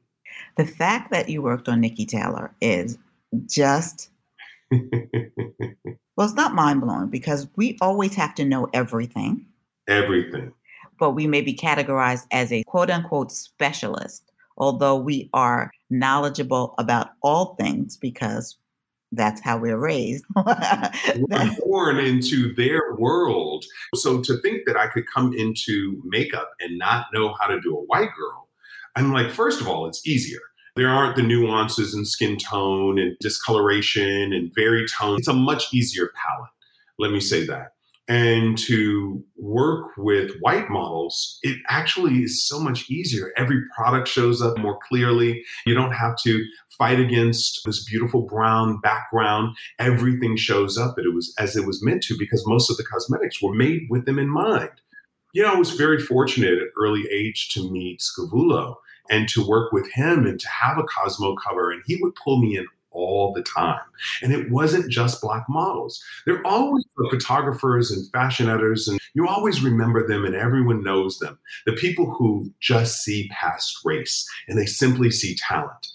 [0.56, 2.98] The fact that you worked on Niki Taylor is
[3.46, 4.10] just
[4.70, 9.46] well, it's not mind blowing because we always have to know everything.
[9.88, 10.52] Everything.
[10.98, 17.10] But we may be categorized as a quote unquote specialist, although we are knowledgeable about
[17.22, 18.58] all things because
[19.12, 20.24] that's how we're raised.
[20.36, 23.64] we're born into their world.
[23.94, 27.76] So to think that I could come into makeup and not know how to do
[27.76, 28.48] a white girl,
[28.96, 30.40] I'm like, first of all, it's easier.
[30.76, 35.18] There aren't the nuances in skin tone and discoloration and very tone.
[35.18, 36.50] It's a much easier palette.
[36.98, 37.72] Let me say that.
[38.08, 43.32] And to work with white models, it actually is so much easier.
[43.36, 45.44] Every product shows up more clearly.
[45.66, 46.42] You don't have to
[46.78, 49.56] fight against this beautiful brown background.
[49.78, 53.42] Everything shows up it was as it was meant to because most of the cosmetics
[53.42, 54.70] were made with them in mind.
[55.34, 58.76] You know, I was very fortunate at early age to meet Scavullo
[59.10, 61.70] and to work with him and to have a Cosmo cover.
[61.70, 62.66] And he would pull me in
[62.98, 63.80] all the time.
[64.22, 66.02] And it wasn't just black models.
[66.26, 71.38] They're always photographers and fashion editors, and you always remember them and everyone knows them.
[71.66, 75.88] The people who just see past race and they simply see talent.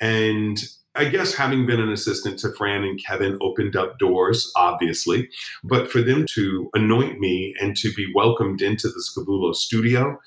[0.00, 0.62] And
[0.96, 5.28] I guess having been an assistant to Fran and Kevin opened up doors, obviously.
[5.62, 10.18] But for them to anoint me and to be welcomed into the Scavullo studio.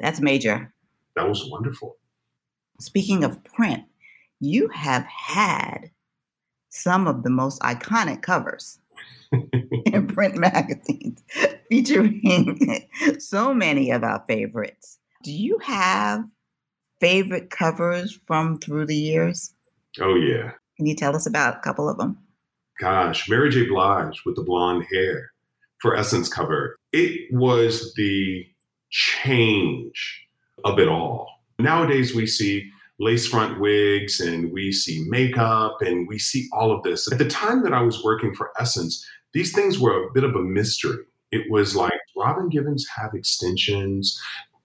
[0.00, 0.72] That's major.
[1.16, 1.96] That was wonderful.
[2.80, 3.84] Speaking of print,
[4.44, 5.90] you have had
[6.68, 8.78] some of the most iconic covers
[9.86, 11.22] in print magazines
[11.68, 12.86] featuring
[13.18, 14.98] so many of our favorites.
[15.22, 16.24] Do you have
[17.00, 19.54] favorite covers from through the years?
[20.00, 20.52] Oh, yeah.
[20.76, 22.18] Can you tell us about a couple of them?
[22.80, 23.66] Gosh, Mary J.
[23.66, 25.30] Blige with the blonde hair
[25.80, 26.76] for Essence cover.
[26.92, 28.44] It was the
[28.90, 30.26] change
[30.64, 31.28] of it all.
[31.58, 36.82] Nowadays, we see lace front wigs and we see makeup and we see all of
[36.82, 37.10] this.
[37.10, 40.34] At the time that I was working for Essence, these things were a bit of
[40.34, 41.04] a mystery.
[41.32, 44.20] It was like, Robin Givens have extensions?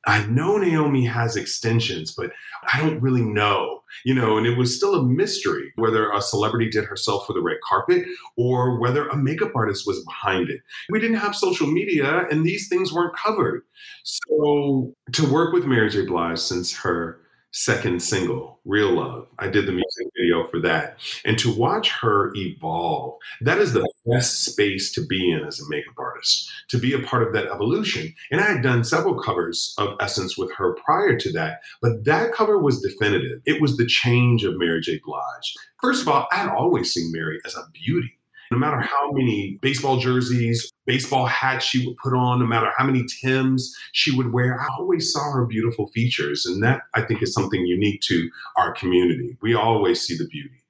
[0.06, 2.32] I know Naomi has extensions, but
[2.72, 6.70] I don't really know, you know, and it was still a mystery whether a celebrity
[6.70, 8.06] did herself for the red carpet
[8.38, 10.62] or whether a makeup artist was behind it.
[10.90, 13.64] We didn't have social media and these things weren't covered.
[14.04, 16.06] So to work with Mary J.
[16.06, 17.20] Blige since her
[17.52, 19.28] second single, Real Love.
[19.40, 20.98] I did the music video for that.
[21.26, 25.70] And to watch her evolve, that is the best space to be in as a
[25.70, 28.14] makeup artist, to be a part of that evolution.
[28.32, 32.34] And I had done several covers of Essence with her prior to that, but that
[32.34, 33.42] cover was definitive.
[33.46, 35.00] It was the change of Mary J.
[35.04, 35.56] Blige.
[35.82, 38.19] First of all, I had always seen Mary as a beauty.
[38.52, 42.86] No matter how many baseball jerseys, baseball hats she would put on, no matter how
[42.86, 46.46] many Tims she would wear, I always saw her beautiful features.
[46.46, 49.38] And that I think is something unique to our community.
[49.42, 50.64] We always see the beauty.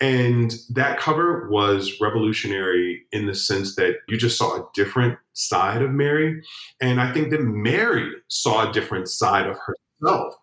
[0.00, 5.82] And that cover was revolutionary in the sense that you just saw a different side
[5.82, 6.42] of Mary.
[6.80, 10.34] And I think that Mary saw a different side of herself.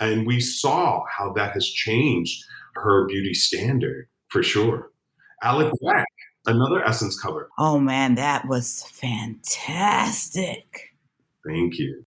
[0.00, 2.44] And we saw how that has changed
[2.76, 4.90] her beauty standard for sure.
[5.42, 6.06] Alec Black
[6.46, 7.48] another Essence cover.
[7.58, 10.64] Oh man, that was fantastic.
[11.46, 12.04] Thank you.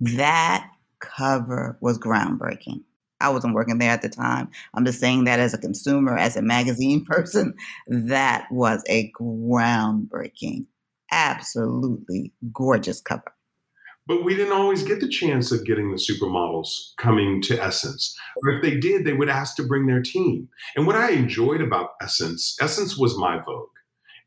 [0.00, 0.68] That
[1.00, 2.82] cover was groundbreaking.
[3.20, 4.50] I wasn't working there at the time.
[4.74, 7.54] I'm just saying that as a consumer, as a magazine person,
[7.86, 10.66] that was a groundbreaking,
[11.10, 13.32] absolutely gorgeous cover.
[14.08, 18.18] But we didn't always get the chance of getting the supermodels coming to Essence.
[18.42, 20.48] Or if they did, they would ask to bring their team.
[20.74, 23.68] And what I enjoyed about Essence, Essence was my Vogue.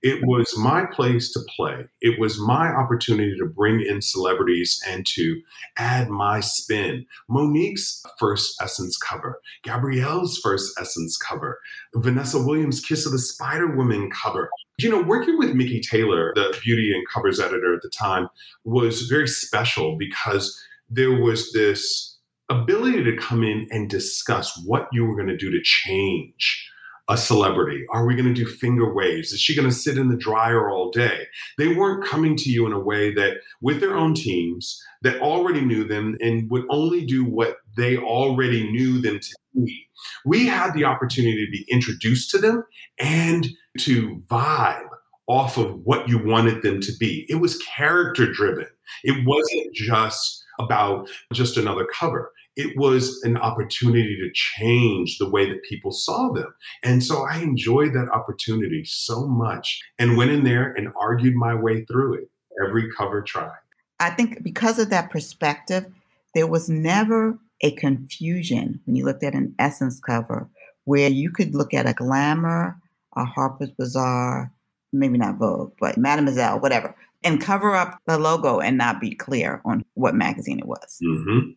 [0.05, 1.87] It was my place to play.
[1.99, 5.41] It was my opportunity to bring in celebrities and to
[5.77, 7.07] add my spin.
[7.27, 11.59] Monique's first Essence cover, Gabrielle's first Essence cover,
[11.95, 14.51] Vanessa Williams' Kiss of the Spider Woman cover.
[14.77, 18.29] You know, working with Mikki Taylor, the beauty and covers editor at the time,
[18.63, 20.55] was very special because
[20.87, 25.49] there was this ability to come in and discuss what you were going to do
[25.49, 26.69] to change
[27.07, 27.85] a celebrity?
[27.91, 29.31] Are we going to do finger waves?
[29.31, 31.27] Is she going to sit in the dryer all day?
[31.57, 35.61] They weren't coming to you in a way that, with their own teams, that already
[35.61, 39.87] knew them and would only do what they already knew them to be.
[40.25, 42.63] We had the opportunity to be introduced to them
[42.99, 43.47] and
[43.79, 44.89] to vibe
[45.27, 47.25] off of what you wanted them to be.
[47.29, 48.67] It was character driven.
[49.03, 55.49] It wasn't just about just another cover it was an opportunity to change the way
[55.49, 56.53] that people saw them.
[56.83, 61.53] And so I enjoyed that opportunity so much and went in there and argued my
[61.53, 62.29] way through it
[62.63, 63.51] every cover tried.
[63.99, 65.85] I think because of that perspective,
[66.33, 70.49] there was never a confusion when you looked at an Essence cover
[70.85, 72.77] where you could look at a Glamour,
[73.15, 74.51] a Harper's Bazaar,
[74.93, 79.61] maybe not Vogue, but Mademoiselle, whatever, and cover up the logo and not be clear
[79.65, 80.99] on what magazine it was.
[81.03, 81.51] Mm-hmm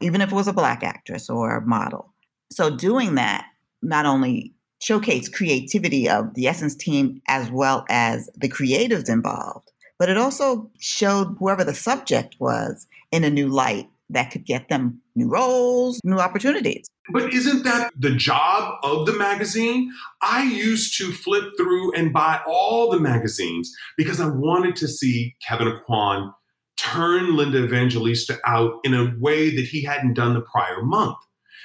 [0.00, 2.12] even if it was a black actress or a model.
[2.50, 3.46] So doing that
[3.82, 10.08] not only showcased creativity of the Essence team as well as the creatives involved, but
[10.08, 15.00] it also showed whoever the subject was in a new light that could get them
[15.14, 16.86] new roles, new opportunities.
[17.12, 19.92] But isn't that the job of the magazine?
[20.20, 25.34] I used to flip through and buy all the magazines because I wanted to see
[25.48, 26.32] Kevyn Aucoin
[26.82, 31.18] turn Linda Evangelista out in a way that he hadn't done the prior month.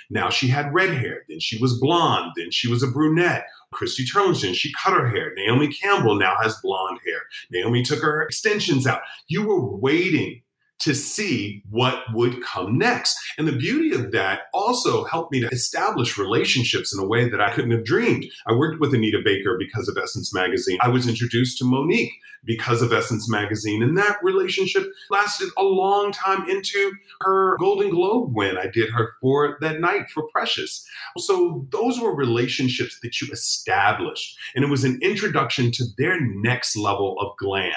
[0.10, 3.46] Now she had red hair, then she was blonde, then she was a brunette.
[3.74, 5.34] Christy Turlington, she cut her hair.
[5.36, 7.22] Naomi Campbell now has blonde hair.
[7.52, 9.02] Naomi took her extensions out.
[9.28, 10.42] You were waiting
[10.80, 13.18] to see what would come next.
[13.38, 17.42] And the beauty of that also helped me to establish relationships in a way that
[17.42, 18.26] I couldn't have dreamed.
[18.46, 20.78] I worked with Anita Baker because of Essence Magazine.
[20.82, 22.12] I was introduced to Mo'Nique
[22.44, 23.82] because of Essence Magazine.
[23.82, 28.58] And that relationship lasted a long time into her Golden Globe win.
[28.58, 30.88] I did her for that night for Precious.
[31.18, 34.38] So those were relationships that you established.
[34.56, 37.74] And it was an introduction to their next level of glam.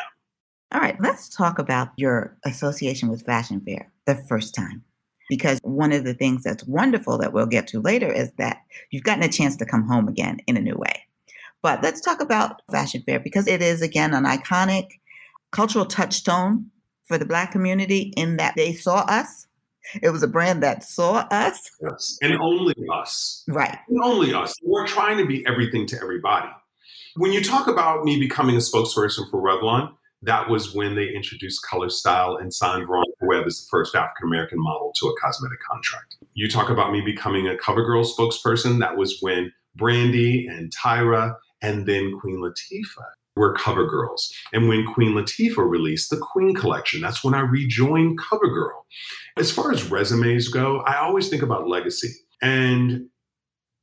[0.73, 4.85] All right, let's talk about your association with Fashion Fair the first time.
[5.29, 8.59] Because one of the things that's wonderful that we'll get to later is that
[8.91, 11.07] you've gotten a chance to come home again in a new way.
[11.63, 14.89] But let's talk about Fashion Fair because it is, again, an iconic
[15.51, 16.71] cultural touchstone
[17.05, 19.49] for the Black community in that they saw us.
[20.03, 21.71] It was a brand that saw us.
[21.83, 23.45] Yes, and only us.
[23.49, 23.79] Right.
[23.89, 24.55] And only us.
[24.63, 26.49] We're trying to be everything to everybody.
[27.17, 31.63] When you talk about me becoming a spokesperson for Revlon, that was when they introduced
[31.63, 35.61] color style and signed Veronica Webb as the first African American model to a cosmetic
[35.61, 36.17] contract.
[36.35, 38.81] You talk about me becoming a CoverGirl spokesperson.
[38.81, 44.33] That was when Brandy and Tyra and then Queen Latifah were CoverGirls.
[44.53, 48.83] And when Queen Latifah released the Queen collection, that's when I rejoined CoverGirl.
[49.37, 52.11] As far as resumes go, I always think about legacy.
[52.43, 53.09] And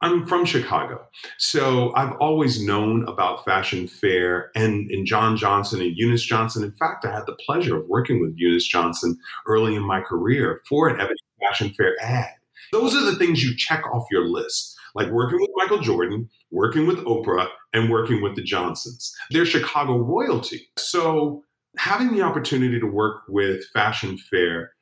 [0.02, 1.08] I'm from Chicago.
[1.40, 6.64] So I've always known about Fashion Fair and, and John Johnson and Eunice Johnson.
[6.64, 10.62] In fact, I had the pleasure of working with Eunice Johnson early in my career
[10.70, 12.30] for an Ebony Fashion Fair ad.
[12.72, 16.86] Those are the things you check off your list, like working with Michael Jordan, working
[16.86, 19.16] with Oprah, and working with the Johnsons.
[19.32, 20.68] They're Chicago royalty.
[20.78, 21.44] So
[21.78, 24.74] having the opportunity to work with Fashion Fair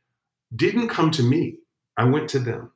[0.55, 1.57] didn't come to me.
[1.97, 2.71] I went to them.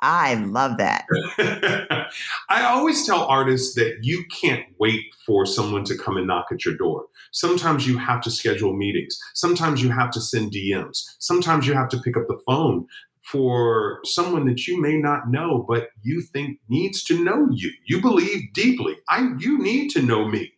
[0.00, 1.06] I love that.
[2.48, 6.64] I always tell artists that you can't wait for someone to come and knock at
[6.64, 7.06] your door.
[7.32, 9.18] Sometimes you have to schedule meetings.
[9.34, 11.02] Sometimes you have to send DMs.
[11.18, 12.86] Sometimes you have to pick up the phone
[13.22, 17.72] for someone that you may not know, but you think needs to know you.
[17.86, 18.96] You believe deeply.
[19.08, 20.52] I you need to know me.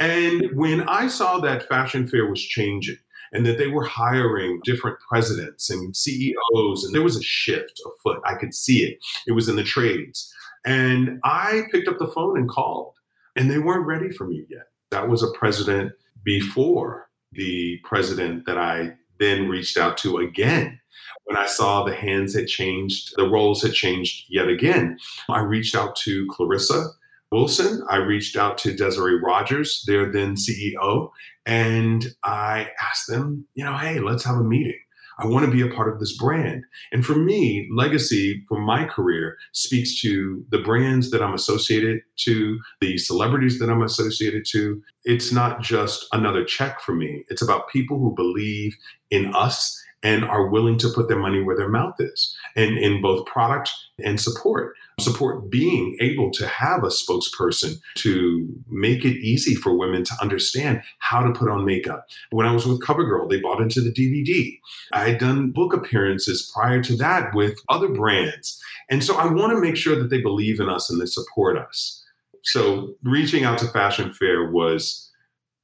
[0.00, 2.96] And when I saw that fashion fair was changing,
[3.32, 8.20] and that they were hiring different presidents and CEOs, and there was a shift afoot.
[8.24, 8.98] I could see it.
[9.26, 10.32] It was in the trades.
[10.64, 12.94] And I picked up the phone and called,
[13.36, 14.68] and they weren't ready for me yet.
[14.90, 15.92] That was a president
[16.24, 20.80] before the president that I then reached out to again.
[21.24, 25.76] When I saw the hands had changed, the roles had changed yet again, I reached
[25.76, 26.90] out to Clarissa
[27.32, 27.84] Wilson.
[27.88, 31.10] I reached out to Desiree Rogers, their then CEO,
[31.46, 34.78] And I asked them, you know, hey, let's have a meeting.
[35.20, 36.64] I want to be a part of this brand.
[36.92, 42.58] And for me, legacy for my career speaks to the brands that I'm associated to,
[42.80, 44.82] the celebrities that I'm associated to.
[45.04, 48.76] It's not just another check for me, it's about people who believe
[49.10, 53.02] in us and are willing to put their money where their mouth is and in
[53.02, 53.70] both product
[54.02, 60.04] and support support being able to have a spokesperson to make it easy for women
[60.04, 62.06] to understand how to put on makeup.
[62.30, 64.58] When I was with CoverGirl, they bought into the DVD.
[64.92, 68.60] I had done book appearances prior to that with other brands.
[68.88, 71.56] And so I want to make sure that they believe in us and they support
[71.56, 72.04] us.
[72.42, 75.10] So reaching out to Fashion Fair was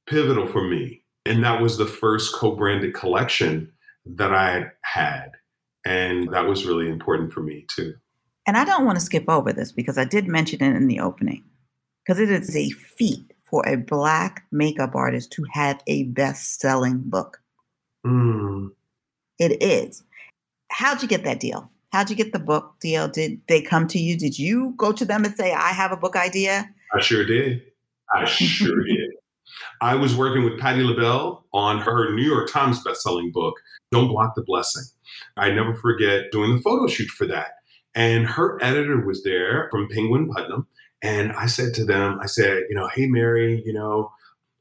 [0.07, 1.03] pivotal for me.
[1.25, 3.71] And that was the first co branded collection
[4.05, 5.31] that I had.
[5.85, 7.95] And that was really important for me too.
[8.47, 11.01] And I don't want to skip over this because I did mention it in the
[11.01, 11.43] opening,
[12.03, 17.01] because it is a feat for a Black makeup artist to have a best selling
[17.05, 17.41] book.
[18.05, 18.69] Mm.
[19.37, 20.03] It is.
[20.71, 21.69] How'd you get that deal?
[21.91, 23.09] How'd you get the book deal?
[23.09, 24.17] Did they come to you?
[24.17, 26.69] Did you go to them and say, I have a book idea?
[26.95, 27.61] I sure did.
[28.13, 29.11] I sure did.
[29.81, 33.55] I was working with Patti LaBelle on her New York Times bestselling book,
[33.91, 34.83] Don't Block the Blessing.
[35.35, 37.51] I never forget doing the photo shoot for that.
[37.97, 40.67] And her editor was there from Penguin Putnam.
[41.01, 44.11] And I said to them, I said, you know, hey, Mary, you know,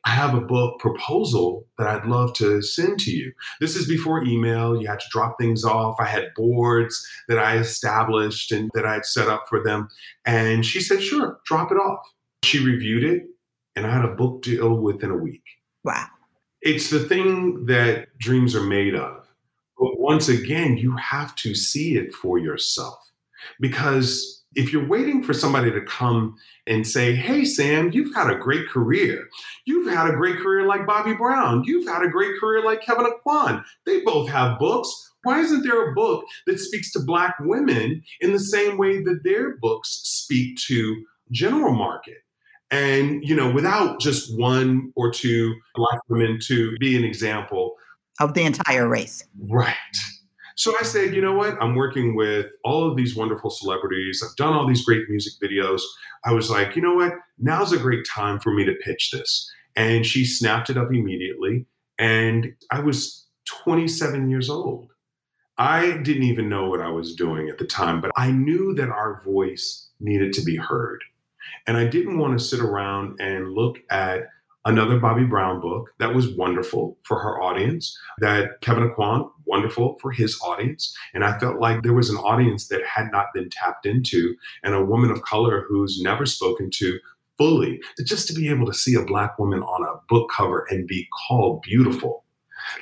[0.06, 3.32] I have a book proposal that I'd love to send to you.
[3.60, 4.80] This is before email.
[4.80, 5.96] You had to drop things off.
[6.00, 9.88] I had boards that I established and that I had set up for them.
[10.24, 12.08] And she said, sure, drop it off.
[12.42, 13.24] She reviewed it
[13.74, 15.42] and I had a book deal within a week.
[15.84, 16.06] Wow.
[16.62, 19.28] It's the thing that dreams are made of.
[19.78, 23.12] But once again, you have to see it for yourself.
[23.60, 28.36] Because if you're waiting for somebody to come and say, Hey, Sam, you've had a
[28.36, 29.28] great career.
[29.66, 31.62] You've had a great career like Bobbi Brown.
[31.64, 33.62] You've had a great career like Kevyn Aucoin.
[33.84, 34.90] They both have books.
[35.22, 39.20] Why isn't there a book that speaks to Black women in the same way that
[39.24, 42.18] their books speak to general market?
[42.70, 47.74] and you know without just one or two black women to be an example
[48.20, 49.74] of the entire race right
[50.56, 51.56] so i said you know what?
[51.62, 54.22] I'm working with all of these wonderful celebrities.
[54.24, 55.82] I've done all these great music videos.
[56.24, 57.12] I was like you know what?
[57.38, 59.50] Now's a great time for me to pitch this.
[59.76, 61.66] And she snapped it up immediately.
[61.98, 63.26] And i was
[63.64, 64.90] 27 years old.
[65.58, 68.90] I didn't even know what i was doing at the time but i knew that
[68.90, 71.02] our voice needed to be heard.
[71.66, 74.28] And I didn't want to sit around and look at
[74.66, 80.10] another Bobbi Brown book that was wonderful for her audience, that Kevyn Aucoin, wonderful for
[80.10, 80.94] his audience.
[81.14, 84.74] And I felt like there was an audience that had not been tapped into and
[84.74, 86.98] a woman of color who's never spoken to
[87.38, 87.80] fully.
[88.04, 91.08] Just to be able to see a black woman on a book cover and be
[91.26, 92.24] called beautiful,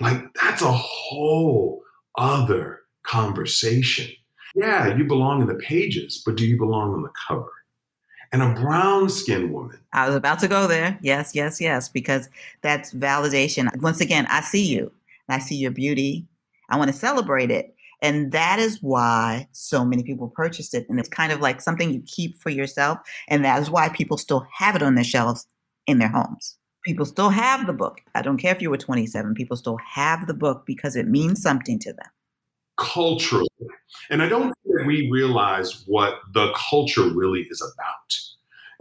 [0.00, 1.82] like that's a whole
[2.16, 4.10] other conversation.
[4.54, 7.50] Yeah, you belong in the pages, but do you belong on the cover?
[8.32, 9.78] And a brown skinned woman.
[9.92, 10.98] I was about to go there.
[11.02, 12.28] Yes, yes, yes, because
[12.62, 13.68] that's validation.
[13.80, 14.92] Once again, I see you.
[15.28, 16.26] I see your beauty.
[16.68, 17.74] I want to celebrate it.
[18.02, 20.86] And that is why so many people purchased it.
[20.88, 22.98] And it's kind of like something you keep for yourself.
[23.28, 25.46] And that is why people still have it on their shelves
[25.86, 26.58] in their homes.
[26.84, 28.02] People still have the book.
[28.14, 31.40] I don't care if you were 27, people still have the book because it means
[31.40, 32.10] something to them.
[32.76, 33.48] Culturally.
[34.10, 34.52] And I don't
[34.86, 38.14] we realize what the culture really is about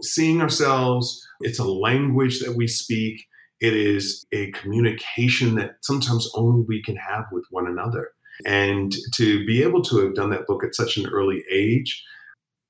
[0.02, 1.26] seeing ourselves.
[1.40, 3.26] It's a language that we speak.
[3.60, 8.10] It is a communication that sometimes only we can have with one another.
[8.44, 12.04] And to be able to have done that book at such an early age,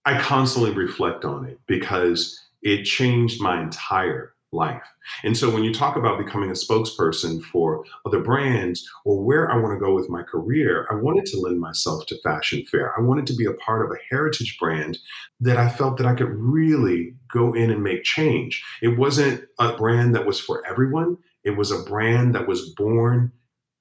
[0.05, 4.87] I constantly reflect on it because it changed my entire life.
[5.23, 9.57] And so when you talk about becoming a spokesperson for other brands or where I
[9.57, 12.99] want to go with my career, I wanted to lend myself to Fashion Fair.
[12.99, 14.99] I wanted to be a part of a heritage brand
[15.41, 18.65] that I felt that I could really go in and make change.
[18.81, 21.19] It wasn't a brand that was for everyone.
[21.43, 23.33] It was a brand that was born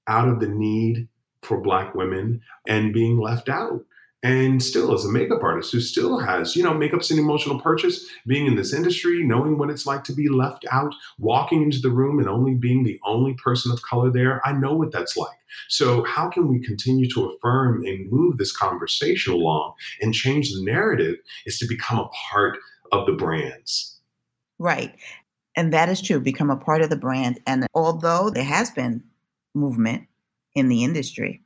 [0.08, 1.08] out of the need
[1.42, 3.86] for black women and being left out
[4.24, 8.08] and still as a makeup artist who still has you know makeup's an emotional purchase
[8.26, 11.92] being in this industry knowing what it's like to be left out walking into the
[11.92, 15.38] room and only being the only person of color there i know what that's like.
[15.70, 20.64] So how can we continue to affirm and move this conversation along and change the
[20.64, 22.58] narrative is to become a part
[22.92, 24.00] of the brands.
[24.60, 24.96] Right.
[25.56, 27.40] And that is true become a part of the brand.
[27.46, 29.04] And although there has been
[29.54, 30.08] movement
[30.56, 31.43] in the industry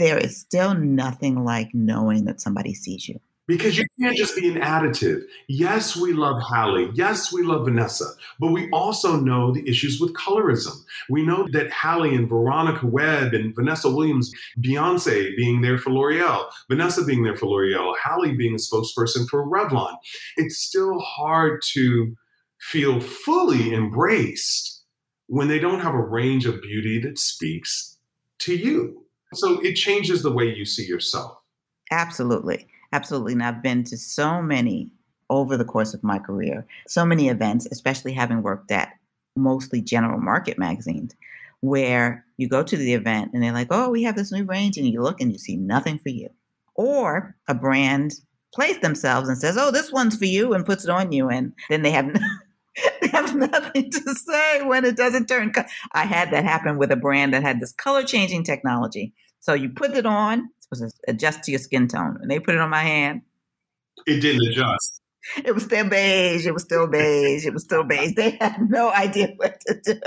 [0.00, 3.20] there is still nothing like knowing that somebody sees you.
[3.50, 5.22] because you can't just be an additive.
[5.48, 6.90] Yes, we love Halle.
[6.94, 8.06] Yes, we love Vanessa,
[8.38, 10.76] but we also know the issues with colorism.
[11.08, 16.48] We know that Halle and Veronica Webb and Vanessa Williams, Beyonce being there for L'Oreal,
[16.70, 19.96] Vanessa being there for L'Oreal, Halle being a spokesperson for Revlon.
[20.36, 22.16] It's still hard to
[22.60, 24.82] feel fully embraced
[25.26, 27.98] when they don't have a range of beauty that speaks
[28.38, 29.06] to you.
[29.32, 31.38] So it changes the way you see yourself.
[31.90, 32.66] Absolutely.
[32.92, 33.34] Absolutely.
[33.34, 34.90] And I've been to so many
[35.28, 38.94] over the course of my career, so many events, especially having worked at
[39.36, 41.14] mostly general market magazines,
[41.60, 44.76] where you go to the event and they're like, oh, we have this new range,
[44.76, 46.28] and you look and you see nothing for you.
[46.74, 48.14] Or a brand
[48.52, 51.52] plays themselves and says, oh, this one's for you, and puts it on you, and
[51.68, 52.12] then they have.
[53.00, 55.52] they have nothing to say when it doesn't turn.
[55.52, 59.12] Co- I had that happen with a brand that had this color changing technology.
[59.40, 62.18] So you put it on, supposed to adjust to your skin tone.
[62.20, 63.22] And they put it on my hand.
[64.06, 65.00] It didn't adjust.
[65.44, 66.46] It was still beige.
[66.46, 67.46] It was still beige.
[67.46, 68.14] It was still beige.
[68.14, 70.00] They had no idea what to do.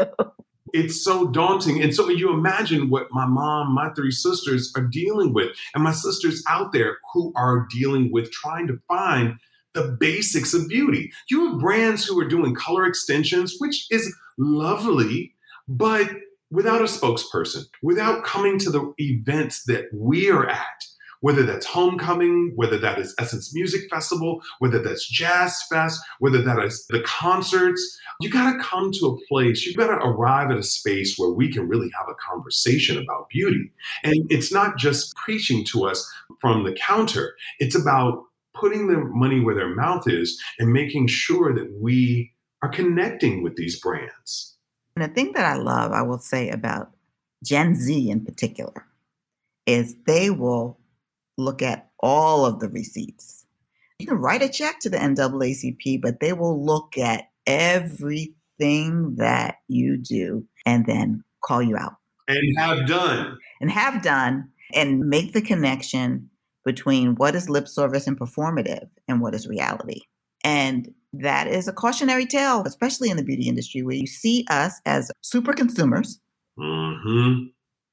[0.73, 1.83] It's so daunting.
[1.83, 5.91] And so you imagine what my mom, my three sisters are dealing with, and my
[5.91, 9.37] sisters out there who are dealing with trying to find
[9.73, 11.11] the basics of beauty.
[11.29, 15.33] You have brands who are doing color extensions, which is lovely,
[15.67, 16.09] but
[16.51, 20.85] without a spokesperson, without coming to the events that we are at,
[21.21, 26.59] whether that's homecoming, whether that is Essence Music Festival, whether that's Jazz Fest, whether that
[26.59, 30.57] is the concerts, you got to come to a place, you got to arrive at
[30.57, 33.71] a space where we can really have a conversation about beauty.
[34.03, 36.05] And it's not just preaching to us
[36.41, 41.53] from the counter, it's about putting their money where their mouth is and making sure
[41.53, 42.31] that we
[42.61, 44.55] are connecting with these brands.
[44.95, 46.91] And the thing that I love, I will say about
[47.43, 48.85] Gen Z in particular,
[49.65, 50.79] is they will
[51.37, 53.45] look at all of the receipts.
[53.99, 59.55] You can write a check to the NAACP, but they will look at everything that
[59.67, 61.95] you do and then call you out.
[62.27, 63.37] And have done.
[63.61, 66.29] And have done and make the connection
[66.65, 70.01] between what is lip service and performative and what is reality.
[70.43, 74.79] And that is a cautionary tale, especially in the beauty industry, where you see us
[74.85, 76.19] as super consumers.
[76.57, 77.45] Mm-hmm.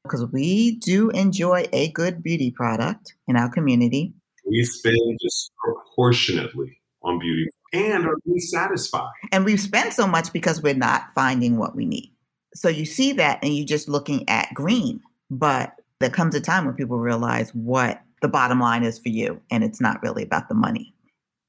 [0.05, 4.14] Because we do enjoy a good beauty product in our community.
[4.49, 9.12] We spend disproportionately on beauty and are we satisfied?
[9.33, 12.12] And we've spent so much because we're not finding what we need.
[12.55, 15.01] So you see that and you're just looking at green.
[15.31, 19.41] But there comes a time when people realize what the bottom line is for you,
[19.51, 20.95] and it's not really about the money.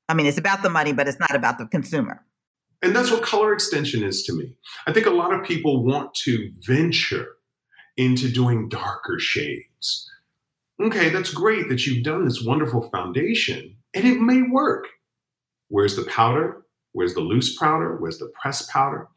[0.09, 2.26] I mean, it's about the money, but it's not about the consumer.
[2.82, 4.55] And that's what color extension is to me.
[4.88, 7.28] I think a lot of people want to venture
[7.95, 10.09] into doing darker shades.
[10.82, 14.88] Okay, that's great that you've done this wonderful foundation and it may work.
[15.67, 16.63] Where's the powder?
[16.93, 17.97] Where's the loose powder?
[17.97, 19.07] Where's the pressed powder?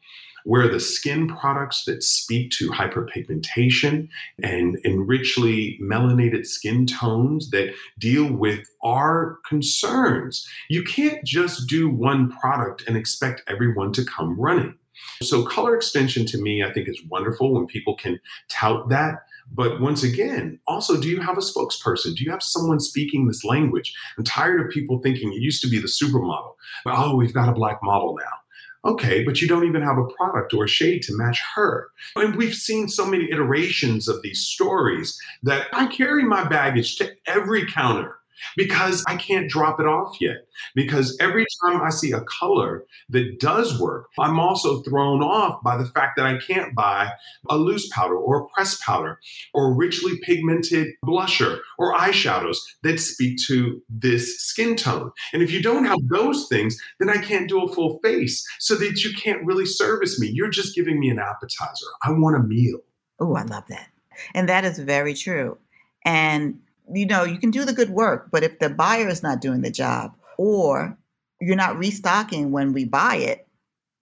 [0.45, 4.07] Where the skin products that speak to hyperpigmentation
[4.41, 10.47] and, and richly melanated skin tones that deal with our concerns.
[10.69, 14.77] You can't just do one product and expect everyone to come running.
[15.21, 19.25] So, color extension to me, I think is wonderful when people can tout that.
[19.51, 22.15] But once again, also, do you have a spokesperson?
[22.15, 23.93] Do you have someone speaking this language?
[24.17, 26.53] I'm tired of people thinking it used to be the supermodel.
[26.83, 28.44] But, oh, we've got a black model now.
[28.85, 31.89] Okay, but you don't even have a product or a shade to match her.
[32.15, 37.11] And we've seen so many iterations of these stories that I carry my baggage to
[37.25, 38.19] every counter
[38.55, 40.47] because I can't drop it off yet.
[40.73, 45.77] Because every time I see a color that does work, I'm also thrown off by
[45.77, 47.11] the fact that I can't buy
[47.49, 49.19] a loose powder or a pressed powder
[49.53, 55.11] or richly pigmented blusher or eyeshadows that speak to this skin tone.
[55.33, 58.75] And if you don't have those things, then I can't do a full face so
[58.75, 60.29] that you can't really service me.
[60.33, 61.87] You're just giving me an appetizer.
[62.03, 62.79] I want a meal.
[63.19, 63.89] Oh, I love that.
[64.33, 65.57] And that is very true.
[66.03, 66.59] And
[66.93, 69.61] you know, you can do the good work, but if the buyer is not doing
[69.61, 70.97] the job or
[71.41, 73.47] you're not restocking when we buy it,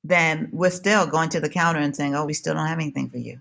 [0.04, 3.10] then we're still going to the counter and saying, oh, we still don't have anything
[3.10, 3.40] for you.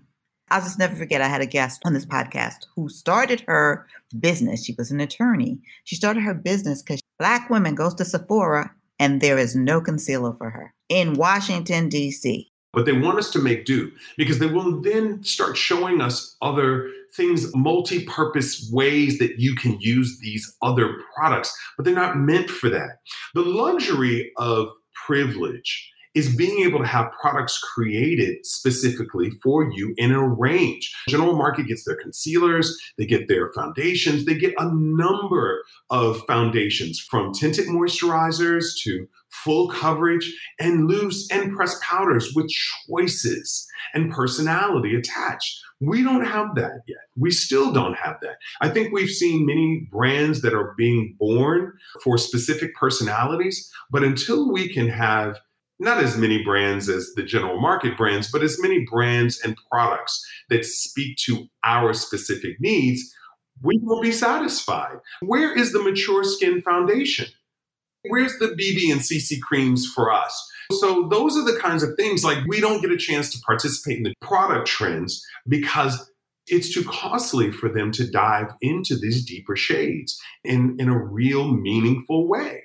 [0.49, 3.87] I'll just never forget, I had a guest on this podcast who started her
[4.19, 4.63] business.
[4.63, 5.59] She was an attorney.
[5.83, 10.33] She started her business because Black women goes to Sephora and there is no concealer
[10.33, 12.51] for her in Washington, D.C.
[12.73, 16.89] But they want us to make do because they will then start showing us other
[17.15, 22.49] things, multi purpose ways that you can use these other products, but they're not meant
[22.49, 22.97] for that.
[23.35, 24.69] The luxury of
[25.05, 30.93] privilege is being able to have products created specifically for you in a range.
[31.07, 36.99] General Market gets their concealers, they get their foundations, they get a number of foundations
[36.99, 42.51] from tinted moisturizers to full coverage and loose and pressed powders with
[42.87, 45.59] choices and personality attached.
[45.81, 46.99] We don't have that yet.
[47.17, 48.35] We still don't have that.
[48.61, 51.73] I think we've seen many brands that are being born
[52.03, 55.39] for specific personalities, but until we can have
[55.79, 60.23] not as many brands as the general market brands, but as many brands and products
[60.49, 63.13] that speak to our specific needs,
[63.61, 64.97] we will be satisfied.
[65.21, 67.25] Where is the mature skin foundation?
[68.07, 70.51] Where's the BB and CC creams for us?
[70.71, 73.97] So those are the kinds of things like we don't get a chance to participate
[73.97, 76.09] in the product trends because
[76.47, 81.47] it's too costly for them to dive into these deeper shades in, in a real
[81.47, 82.63] meaningful way.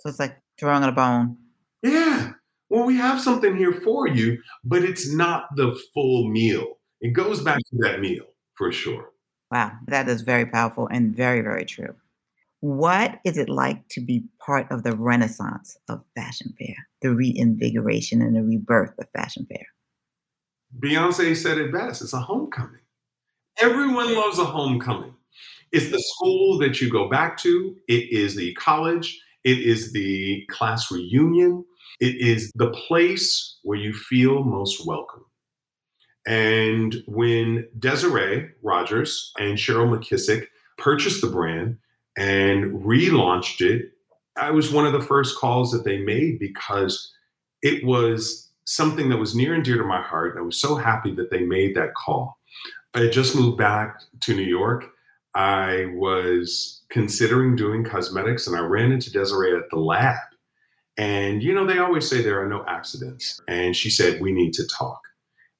[0.00, 1.36] So it's like throwing a bone.
[1.82, 2.32] Yeah.
[2.70, 6.78] Well, we have something here for you, but it's not the full meal.
[7.00, 9.10] It goes back to that meal for sure.
[9.50, 11.94] Wow, that is very powerful and very, very true.
[12.60, 18.20] What is it like to be part of the renaissance of Fashion Fair, the reinvigoration
[18.20, 19.66] and the rebirth of Fashion Fair?
[20.78, 22.80] Beyonce said it best it's a homecoming.
[23.60, 25.14] Everyone loves a homecoming.
[25.72, 30.44] It's the school that you go back to, it is the college, it is the
[30.50, 31.64] class reunion,
[32.00, 35.24] it is the place where you feel most welcome.
[36.26, 40.46] And when Desiree Rogers and Cheryl McKissack
[40.78, 41.78] purchased the brand,
[42.16, 43.92] and relaunched it.
[44.36, 47.12] I was one of the first calls that they made because
[47.62, 50.32] it was something that was near and dear to my heart.
[50.32, 52.38] And I was so happy that they made that call.
[52.94, 54.86] I had just moved back to New York.
[55.34, 60.16] I was considering doing cosmetics and I ran into Desiree at the lab.
[60.96, 63.40] And, you know, they always say there are no accidents.
[63.48, 65.00] And she said, We need to talk.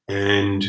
[0.06, 0.64] And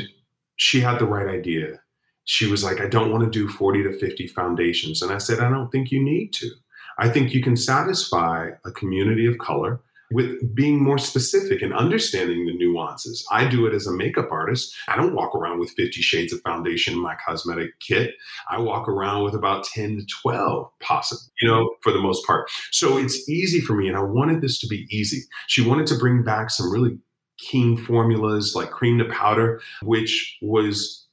[0.56, 1.82] she had the right idea
[2.26, 5.02] she was like, I don't want to do 40 to 50 foundations.
[5.02, 6.50] And I said, I don't think you need to.
[6.98, 9.82] I think you can satisfy a community of color
[10.12, 13.26] with being more specific and understanding the nuances.
[13.32, 14.76] I do it as a makeup artist.
[14.88, 18.14] I don't walk around with 50 shades of foundation in my cosmetic kit.
[18.50, 22.50] I walk around with about 10 to 12, possibly, you know, for the most part.
[22.72, 23.88] So it's easy for me.
[23.88, 25.24] And I wanted this to be easy.
[25.48, 26.98] She wanted to bring back some really
[27.38, 31.08] keen formulas like cream to powder, which was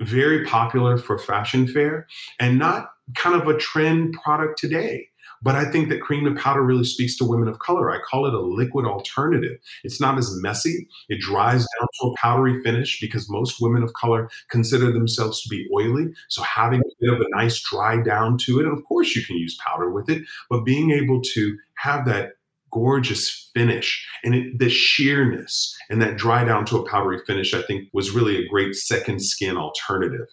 [0.00, 2.06] very popular for fashion fair
[2.38, 5.08] and not kind of a trend product today.
[5.42, 7.90] But I think that cream to powder really speaks to women of color.
[7.90, 9.58] I call it a liquid alternative.
[9.84, 10.88] It's not as messy.
[11.08, 15.48] It dries down to a powdery finish because most women of color consider themselves to
[15.48, 16.08] be oily.
[16.28, 19.24] So having a bit of a nice dry down to it, and of course you
[19.24, 22.32] can use powder with it, but being able to have that
[22.70, 24.06] gorgeous finish.
[24.24, 28.10] And it, the sheerness and that dry down to a powdery finish i think was
[28.10, 30.26] really a great second skin alternative.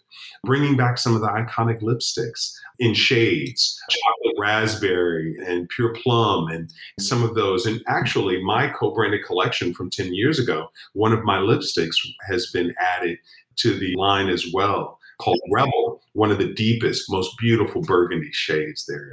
[0.43, 6.71] Bringing back some of the iconic lipsticks in shades chocolate raspberry and pure plum and
[6.99, 7.65] some of those.
[7.65, 11.95] And actually my co-branded collection from 10 years ago one of my lipsticks
[12.27, 13.17] has been added
[13.57, 18.85] to the line as well called rebel one of the deepest most beautiful burgundy shades
[18.85, 19.11] there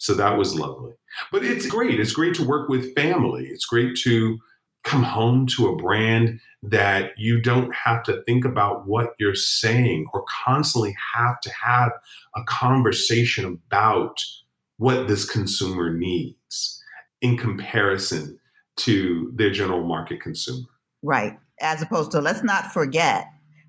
[0.00, 0.94] so that was lovely.
[1.30, 2.00] But it's great.
[2.00, 3.46] It's great to work with family.
[3.48, 4.38] It's great to
[4.82, 10.06] come home to a brand that you don't have to think about what you're saying
[10.14, 11.92] or constantly have to have
[12.34, 14.24] a conversation about
[14.78, 16.82] what this consumer needs
[17.20, 18.38] in comparison
[18.76, 20.66] to their general market consumer.
[21.02, 21.38] Right.
[21.60, 23.26] As opposed to, let's not forget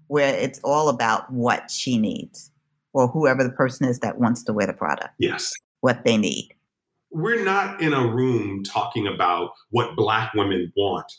[0.07, 2.51] where it's all about what she needs
[2.93, 5.09] or whoever the person is that wants to wear the product.
[5.19, 5.51] Yes
[5.82, 6.49] what they need.
[7.11, 11.11] We're not in a room talking about what Black women want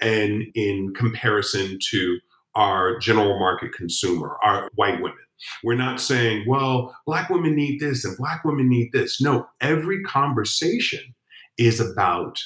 [0.00, 2.18] and in comparison to
[2.54, 5.18] our general market consumer, our white women.
[5.64, 9.20] We're not saying, well, Black women need this and Black women need this.
[9.20, 11.14] No, every conversation
[11.58, 12.38] is about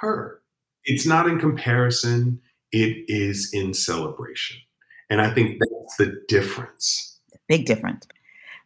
[0.00, 0.40] her.
[0.84, 2.40] It's not in comparison,
[2.72, 4.58] it is in celebration.
[5.10, 7.18] And I think that's the difference.
[7.48, 8.06] Big difference.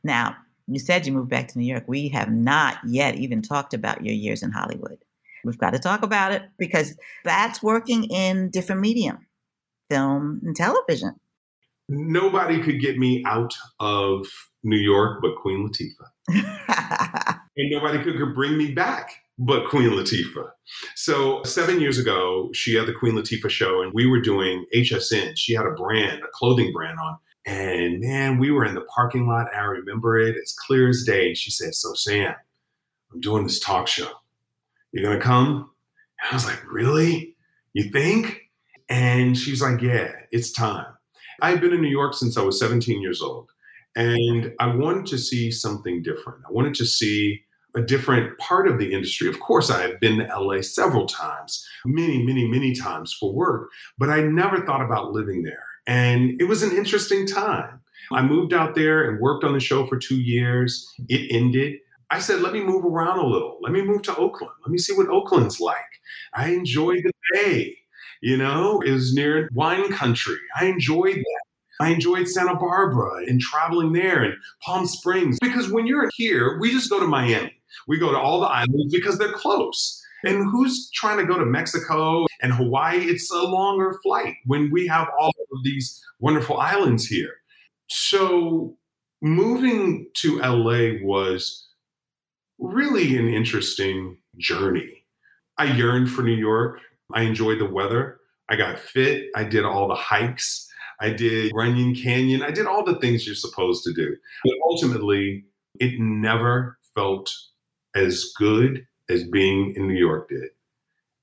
[0.02, 0.36] Now,
[0.66, 1.84] you said you moved back to New York.
[1.86, 4.98] We have not yet even talked about your years in Hollywood.
[5.44, 9.26] We've got to talk about it because that's working in different medium,
[9.90, 11.16] film and television.
[11.88, 14.26] Nobody could get me out of
[14.62, 16.08] New York but Queen Latifah.
[17.56, 20.50] and nobody could, could bring me back but Queen Latifah.
[20.94, 25.34] So seven years ago, she had the Queen Latifah show, and we were doing HSN.
[25.36, 29.26] She had a brand, a clothing brand on and man, we were in the parking
[29.26, 29.54] lot.
[29.54, 31.34] I remember it as clear as day.
[31.34, 32.34] She said, So, Sam,
[33.12, 34.10] I'm doing this talk show.
[34.92, 35.70] You're going to come?
[36.20, 37.36] And I was like, Really?
[37.72, 38.42] You think?
[38.88, 40.86] And she's like, Yeah, it's time.
[41.42, 43.50] I had been in New York since I was 17 years old.
[43.96, 46.40] And I wanted to see something different.
[46.48, 47.42] I wanted to see
[47.76, 49.28] a different part of the industry.
[49.28, 53.70] Of course, I had been to LA several times, many, many, many times for work,
[53.98, 55.66] but I never thought about living there.
[55.86, 57.80] And it was an interesting time.
[58.12, 60.92] I moved out there and worked on the show for two years.
[61.08, 61.78] It ended.
[62.10, 63.58] I said, let me move around a little.
[63.62, 64.52] Let me move to Oakland.
[64.62, 65.78] Let me see what Oakland's like.
[66.34, 67.78] I enjoy the Bay.
[68.20, 70.38] You know, is near wine country.
[70.58, 71.42] I enjoyed that.
[71.80, 76.70] I enjoyed Santa Barbara and traveling there and Palm Springs because when you're here, we
[76.70, 77.52] just go to Miami.
[77.88, 80.00] We go to all the islands because they're close.
[80.24, 82.98] And who's trying to go to Mexico and Hawaii?
[82.98, 87.34] It's a longer flight when we have all of these wonderful islands here.
[87.88, 88.76] So
[89.22, 91.68] moving to LA was
[92.58, 95.04] really an interesting journey.
[95.58, 96.80] I yearned for New York.
[97.12, 98.18] I enjoyed the weather.
[98.48, 99.26] I got fit.
[99.36, 100.66] I did all the hikes.
[101.00, 102.42] I did Runyon Canyon.
[102.42, 104.16] I did all the things you're supposed to do.
[104.44, 105.44] But ultimately,
[105.80, 107.32] it never felt
[107.94, 110.50] as good as being in New York did.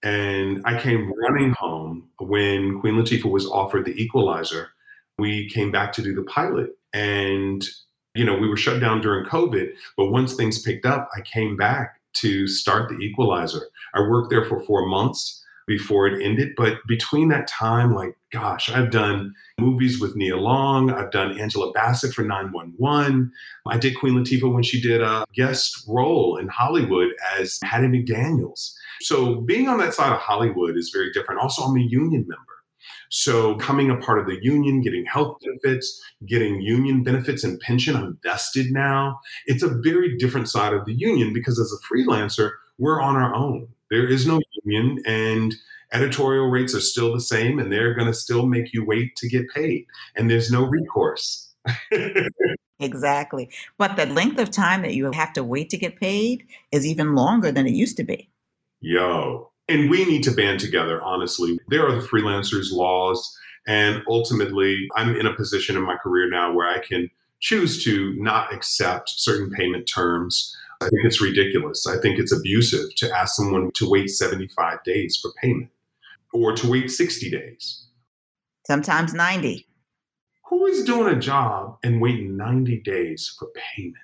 [0.04, 4.70] And I came running home when Queen Latifah was offered the equalizer.
[5.18, 6.72] We came back to do the pilot.
[6.94, 7.64] And,
[8.16, 9.74] you know, we were shut down during COVID.
[9.96, 13.68] But once things picked up, I came back to start the equalizer.
[13.94, 16.54] I worked there for four months before it ended.
[16.58, 20.92] But between that time, like, gosh, I've done movies with Nia Long.
[20.92, 23.32] I've done Angela Bassett for 911.
[23.68, 28.74] I did Queen Latifah when she did a guest role in Hollywood as Hattie McDaniels.
[29.02, 31.42] So being on that side of Hollywood is very different.
[31.42, 32.46] Also, I'm a union member.
[33.14, 37.96] So, coming a part of the union, getting health benefits, getting union benefits and pension,
[37.96, 39.20] I'm vested now.
[39.46, 43.36] It's a very different side of the union because as a freelancer, we're on our
[43.36, 43.68] own.
[43.92, 45.54] There is no union, and
[45.92, 49.28] editorial rates are still the same, and they're going to still make you wait to
[49.28, 49.86] get paid,
[50.16, 51.54] and there's no recourse.
[52.80, 53.50] exactly.
[53.78, 57.16] But the length of time that you have to wait to get paid is even
[57.16, 58.30] longer than it used to be.
[58.80, 59.52] Yo.
[59.68, 61.60] And we need to band together, honestly.
[61.70, 63.38] There are the freelancers' laws.
[63.68, 68.14] And ultimately, I'm in a position in my career now where I can choose to
[68.18, 71.86] not accept certain payment terms I think it's ridiculous.
[71.86, 75.70] I think it's abusive to ask someone to wait 75 days for payment
[76.34, 77.86] or to wait 60 days.
[78.66, 79.68] Sometimes 90.
[80.46, 83.96] Who is doing a job and waiting 90 days for payment?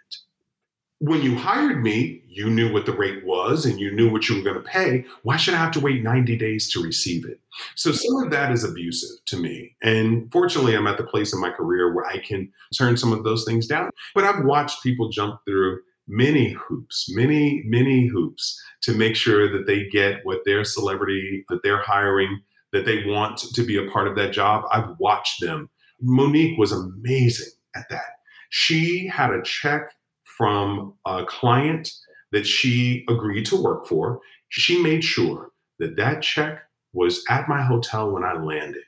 [0.99, 4.36] When you hired me, you knew what the rate was and you knew what you
[4.36, 5.05] were going to pay.
[5.23, 7.39] Why should I have to wait 90 days to receive it?
[7.75, 9.75] So, some of that is abusive to me.
[9.84, 13.23] And fortunately, I'm at the place in my career where I can turn some of
[13.23, 13.91] those things down.
[14.15, 19.68] But I've watched people jump through many hoops, many, many hoops to make sure that
[19.68, 22.41] they get what their celebrity that they're hiring,
[22.74, 24.64] that they want to be a part of that job.
[24.72, 25.70] I've watched them.
[26.01, 28.18] Mo'Nique was amazing at that.
[28.49, 29.91] She had a check
[30.24, 31.89] from a client
[32.32, 34.20] that she agreed to work for.
[34.49, 36.62] She made sure that that check
[36.93, 38.84] was at my hotel when I landed.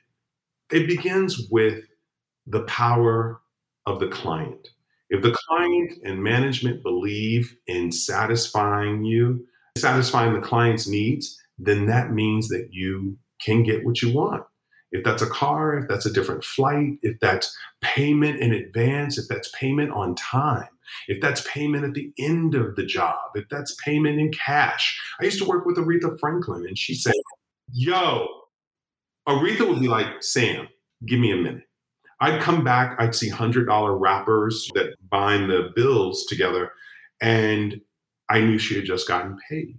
[0.70, 1.84] It begins with
[2.46, 3.40] the power
[3.86, 4.68] of the client
[5.10, 9.44] if the client and management believe in satisfying you,
[9.76, 14.44] satisfying the client's needs, then that means that you can get what you want.
[14.92, 19.26] If that's a car, if that's a different flight, if that's payment in advance, if
[19.28, 20.68] that's payment on time,
[21.06, 25.00] if that's payment at the end of the job, if that's payment in cash.
[25.20, 27.14] I used to work with Aretha Franklin and she said,
[27.72, 28.26] Yo,
[29.28, 30.68] Aretha would be like, Sam,
[31.06, 31.69] give me a minute.
[32.20, 36.72] I'd come back, I'd see $100 wrappers that bind the bills together,
[37.20, 37.80] and
[38.28, 39.78] I knew she had just gotten paid.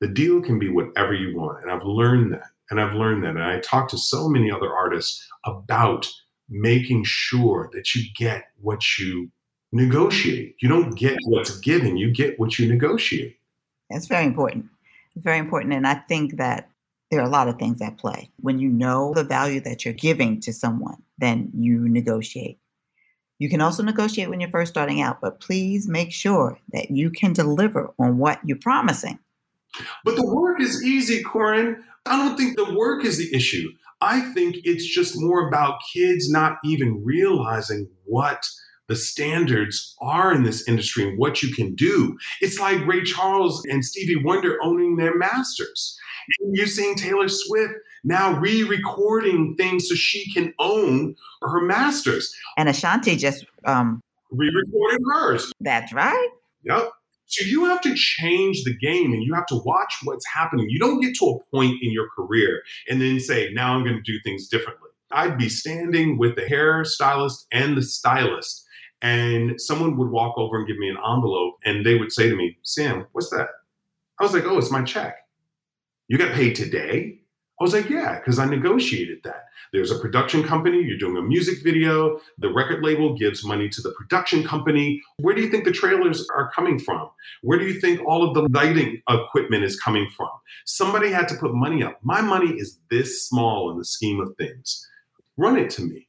[0.00, 1.62] The deal can be whatever you want.
[1.62, 2.48] And I've learned that.
[2.70, 3.36] And I've learned that.
[3.36, 6.08] And I talk to so many other artists about
[6.48, 9.30] making sure that you get what you
[9.72, 10.56] negotiate.
[10.60, 13.38] You don't get what's given, you get what you negotiate.
[13.90, 14.66] That's very important.
[15.16, 15.74] Very important.
[15.74, 16.70] And I think that
[17.12, 18.30] there are a lot of things at play.
[18.40, 22.58] When you know the value that you're giving to someone, then you negotiate.
[23.38, 27.10] You can also negotiate when you're first starting out, but please make sure that you
[27.10, 29.18] can deliver on what you're promising.
[30.06, 31.84] But the work is easy, Corinne.
[32.06, 33.68] I don't think the work is the issue.
[34.00, 38.42] I think it's just more about kids not even realizing what
[38.88, 42.16] the standards are in this industry and what you can do.
[42.40, 45.98] It's like Ray Charles and Stevie Wonder owning their masters.
[46.40, 47.74] And you're seeing Taylor Swift
[48.04, 52.34] now re-recording things so she can own her masters.
[52.56, 55.52] And Ashanti just um, re-recorded hers.
[55.60, 56.30] That's right.
[56.64, 56.90] Yep.
[57.26, 60.68] So you have to change the game and you have to watch what's happening.
[60.68, 63.96] You don't get to a point in your career and then say, now I'm going
[63.96, 64.90] to do things differently.
[65.10, 68.66] I'd be standing with the hairstylist and the stylist,
[69.02, 72.36] and someone would walk over and give me an envelope and they would say to
[72.36, 73.48] me, Sam, what's that?
[74.20, 75.16] I was like, oh, it's my check.
[76.08, 77.18] You got paid today?
[77.60, 79.44] I was like, yeah, because I negotiated that.
[79.72, 83.80] There's a production company, you're doing a music video, the record label gives money to
[83.80, 85.00] the production company.
[85.18, 87.08] Where do you think the trailers are coming from?
[87.42, 90.30] Where do you think all of the lighting equipment is coming from?
[90.66, 91.98] Somebody had to put money up.
[92.02, 94.88] My money is this small in the scheme of things.
[95.36, 96.08] Run it to me.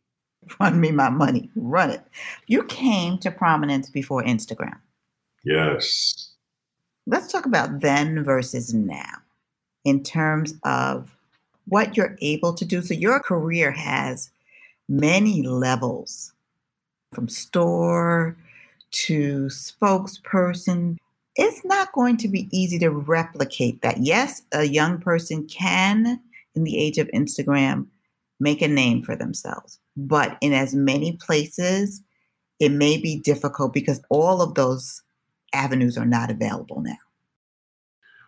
[0.59, 1.49] Run me my money.
[1.55, 2.01] Run it.
[2.47, 4.77] You came to prominence before Instagram.
[5.43, 6.31] Yes.
[7.05, 9.17] Let's talk about then versus now
[9.83, 11.15] in terms of
[11.65, 12.81] what you're able to do.
[12.81, 14.29] So, your career has
[14.87, 16.33] many levels
[17.13, 18.37] from store
[18.91, 20.97] to spokesperson.
[21.35, 23.97] It's not going to be easy to replicate that.
[23.99, 26.19] Yes, a young person can,
[26.55, 27.87] in the age of Instagram,
[28.39, 29.79] make a name for themselves.
[29.95, 32.01] But in as many places,
[32.59, 35.01] it may be difficult because all of those
[35.53, 36.97] avenues are not available now.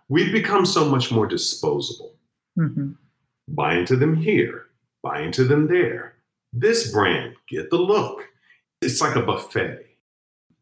[0.08, 2.16] We've become so much more disposable.
[2.58, 2.91] Mm-hmm.
[3.47, 4.68] Buy into them here,
[5.01, 6.16] buy into them there.
[6.53, 8.28] This brand, get the look.
[8.82, 9.80] It's like a buffet.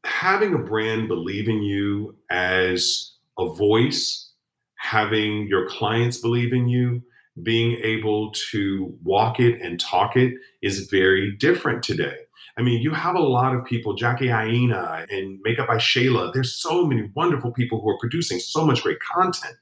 [0.06, 4.32] Having a brand believe in you as a voice,
[4.76, 7.04] having your clients believe in you,
[7.42, 12.16] being able to walk it and talk it is very different today.
[12.58, 16.32] I mean, you have a lot of people, Jackie Aina and Makeup by Shayla.
[16.34, 19.56] There's so many wonderful people who are producing so much great content,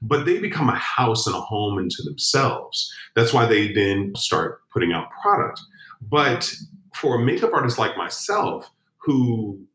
[0.00, 2.92] but they become a house and a home into themselves.
[3.16, 5.60] That's why they then start putting out product.
[6.00, 6.54] But
[6.94, 9.66] for a makeup artist like myself, who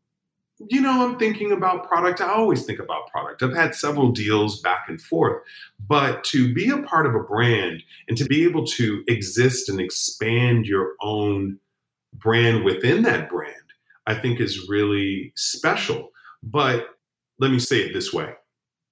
[0.70, 2.22] you know, I'm thinking about product.
[2.22, 3.42] I always think about product.
[3.42, 5.42] I've had several deals back and forth,
[5.88, 9.80] but to be a part of a brand and to be able to exist and
[9.80, 11.60] expand your own
[12.14, 13.56] brand within that brand,
[14.06, 16.12] I think is really special.
[16.44, 16.88] But
[17.40, 18.36] let me say it this way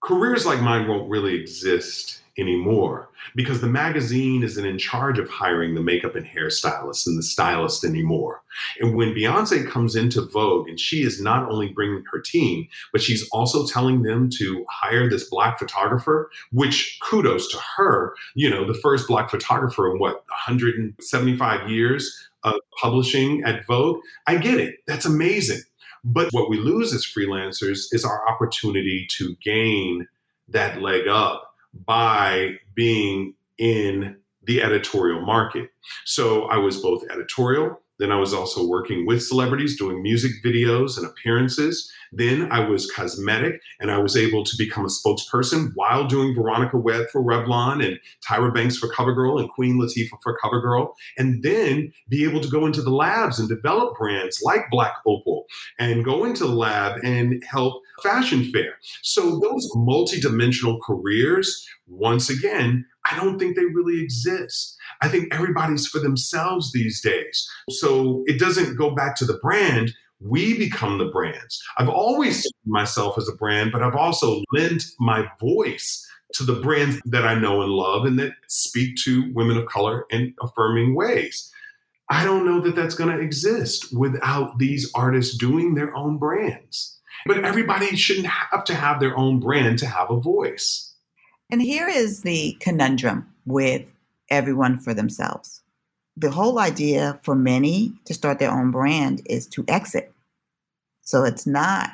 [0.01, 5.75] careers like mine won't really exist anymore because the magazine isn't in charge of hiring
[5.75, 8.41] the makeup and hairstylist and the stylist anymore.
[8.79, 13.01] And when Beyonce comes into Vogue and she is not only bringing her team, but
[13.01, 18.65] she's also telling them to hire this black photographer, which kudos to her, you know,
[18.65, 24.01] the first black photographer in what, 175 years of publishing at Vogue.
[24.27, 24.75] I get it.
[24.87, 25.61] That's amazing.
[26.03, 30.07] But what we lose as freelancers is our opportunity to gain
[30.49, 35.69] that leg up by being in the editorial market.
[36.05, 40.97] So I was both editorial, then I was also working with celebrities doing music videos
[40.97, 41.91] and appearances.
[42.11, 46.79] Then I was cosmetic and I was able to become a spokesperson while doing Veronica
[46.79, 50.91] Webb for Revlon and Tyra Banks for CoverGirl and Queen Latifah for CoverGirl.
[51.19, 55.45] And then be able to go into the labs and develop brands like Black Opal
[55.77, 58.73] and go into the lab and help Fashion Fair.
[59.01, 64.77] So those multidimensional careers, once again, I don't think they really exist.
[65.01, 67.49] I think everybody's for themselves these days.
[67.69, 69.93] So it doesn't go back to the brand.
[70.19, 71.61] We become the brands.
[71.77, 76.61] I've always seen myself as a brand, but I've also lent my voice to the
[76.61, 80.95] brands that I know and love and that speak to women of color in affirming
[80.95, 81.51] ways.
[82.09, 86.99] I don't know that that's going to exist without these artists doing their own brands.
[87.25, 90.93] But everybody shouldn't have to have their own brand to have a voice.
[91.49, 93.85] And here is the conundrum with
[94.29, 95.61] everyone for themselves.
[96.17, 100.13] The whole idea for many to start their own brand is to exit.
[101.01, 101.89] So it's not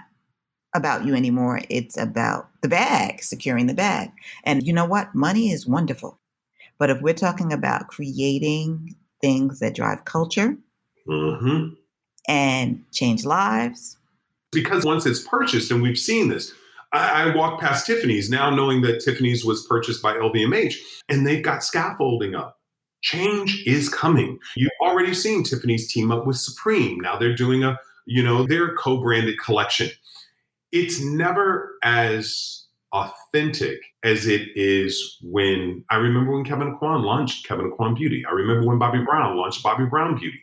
[0.73, 1.61] about you anymore.
[1.69, 4.11] It's about the bag, securing the bag.
[4.43, 5.15] And you know what?
[5.15, 6.19] Money is wonderful.
[6.77, 10.57] But if we're talking about creating things that drive culture
[11.07, 11.73] mm-hmm.
[12.27, 13.97] and change lives.
[14.51, 16.53] Because once it's purchased, and we've seen this,
[16.93, 20.75] I, I walk past Tiffany's now knowing that Tiffany's was purchased by LVMH
[21.09, 22.59] and they've got scaffolding up.
[23.01, 24.39] Change is coming.
[24.55, 26.99] You've already seen Tiffany's team up with Supreme.
[26.99, 29.89] Now they're doing a, you know, their co-branded collection.
[30.71, 37.71] It's never as authentic as it is when I remember when Kevyn Aucoin launched Kevyn
[37.71, 38.25] Aucoin Beauty.
[38.27, 40.39] I remember when Bobbi Brown launched Bobbi Brown Beauty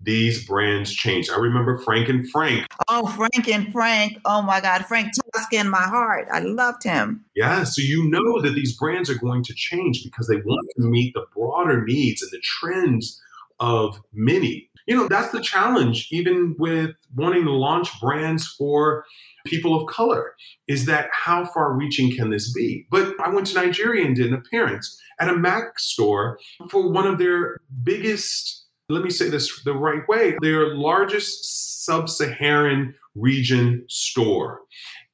[0.00, 1.30] these brands changed.
[1.30, 2.66] I remember Frank and Frank.
[2.88, 4.18] Oh, Frank and Frank.
[4.24, 4.86] Oh my God.
[4.86, 6.28] Frank Toskan in my heart.
[6.30, 7.24] I loved him.
[7.34, 7.64] Yeah.
[7.64, 11.14] So you know that these brands are going to change because they want to meet
[11.14, 13.20] the broader needs and the trends
[13.58, 14.70] of many.
[14.86, 19.04] You know, that's the challenge, even with wanting to launch brands for
[19.44, 20.34] people of color.
[20.68, 22.86] Is that how far reaching can this be?
[22.90, 26.38] But I went to Nigeria and did an appearance at a Mac store
[26.70, 32.08] for one of their biggest, let me say this the right way, their largest sub
[32.08, 34.60] Saharan region store.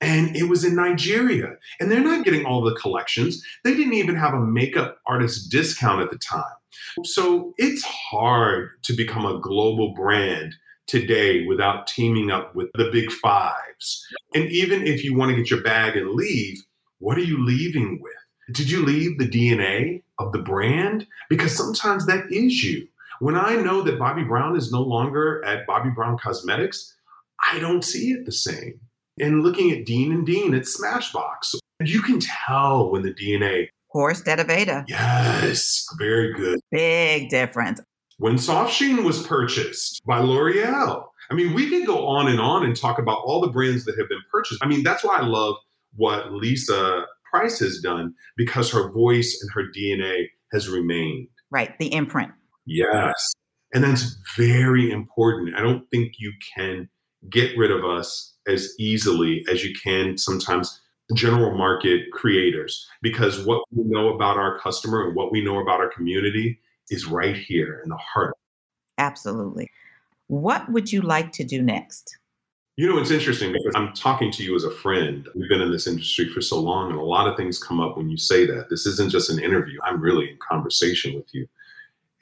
[0.00, 1.56] And it was in Nigeria.
[1.80, 3.42] And they're not getting all the collections.
[3.64, 6.44] They didn't even have a makeup artist discount at the time.
[7.04, 10.56] So it's hard to become a global brand
[10.86, 14.04] today without teaming up with the big fives.
[14.34, 16.58] And even if you want to get your bag and leave,
[16.98, 18.12] what are you leaving with?
[18.52, 21.06] Did you leave the DNA of the brand?
[21.30, 22.88] Because sometimes that is you.
[23.22, 26.92] When I know that Bobbi Brown is no longer at Bobbi Brown Cosmetics,
[27.52, 28.80] I don't see it the same.
[29.16, 31.54] And looking at Dean and Dean at Smashbox,
[31.84, 33.68] you can tell when the DNA.
[33.90, 34.84] Horst Veda.
[34.88, 36.58] Yes, very good.
[36.72, 37.80] Big difference.
[38.18, 42.64] When Soft Sheen was purchased by L'Oreal, I mean, we can go on and on
[42.64, 44.58] and talk about all the brands that have been purchased.
[44.64, 45.54] I mean, that's why I love
[45.94, 51.28] what Lisa Price has done because her voice and her DNA has remained.
[51.52, 52.32] Right, the imprint.
[52.66, 53.32] Yes.
[53.74, 55.54] And that's very important.
[55.54, 56.88] I don't think you can
[57.30, 60.80] get rid of us as easily as you can sometimes
[61.14, 65.80] general market creators because what we know about our customer and what we know about
[65.80, 66.58] our community
[66.90, 68.36] is right here in the heart.
[68.98, 69.70] Absolutely.
[70.28, 72.16] What would you like to do next?
[72.76, 75.28] You know, it's interesting because I'm talking to you as a friend.
[75.34, 77.98] We've been in this industry for so long, and a lot of things come up
[77.98, 78.70] when you say that.
[78.70, 81.46] This isn't just an interview, I'm really in conversation with you.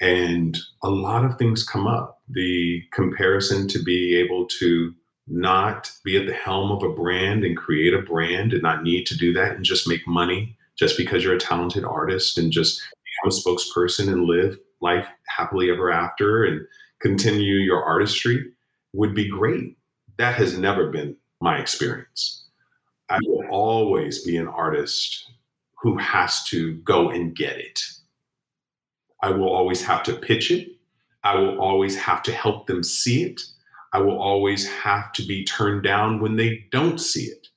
[0.00, 2.22] And a lot of things come up.
[2.28, 4.94] The comparison to be able to
[5.26, 9.06] not be at the helm of a brand and create a brand and not need
[9.06, 12.80] to do that and just make money just because you're a talented artist and just
[12.80, 16.62] become a spokesperson and live life happily ever after and
[17.00, 18.44] continue your artistry
[18.92, 19.76] would be great
[20.20, 22.44] that has never been my experience.
[23.08, 25.32] I will always be an artist
[25.80, 27.80] who has to go and get it.
[29.22, 30.68] I will always have to pitch it.
[31.22, 33.40] I will always have to help them see it.
[33.92, 37.48] I will always have to be turned down when they don't see it.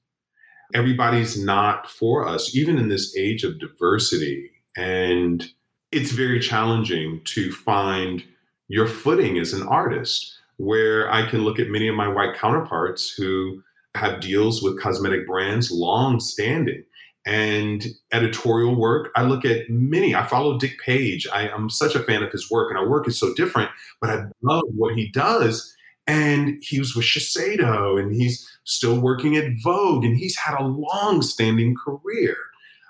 [0.73, 4.49] Everybody's not for us, even in this age of diversity.
[4.75, 5.47] And
[5.91, 8.23] it's very challenging to find
[8.67, 13.11] your footing as an artist where I can look at many of my white counterparts
[13.11, 13.61] who
[13.95, 16.83] have deals with cosmetic brands long standing
[17.25, 19.11] and editorial work.
[19.15, 20.13] I look at many.
[20.13, 21.27] I follow Dick Page.
[21.31, 23.69] I, am such a fan of his work, and our work is so different,
[24.01, 25.73] but I love what he does.
[26.05, 30.65] And he was with Shiseido, and he's still working at Vogue, and he's had a
[30.65, 32.35] long standing career.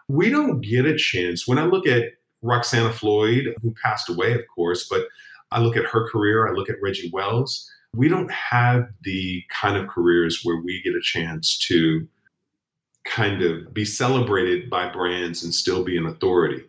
[0.08, 1.48] We don't get a chance.
[1.48, 2.14] When I look at
[2.44, 5.08] Roxanna Floyd, who passed away, of course, but
[5.52, 7.70] I look at her career, I look at Reggie Wells.
[7.96, 12.08] We don't have the kind of careers where we get a chance to
[13.06, 16.64] kind of be celebrated by brands and still be an authority.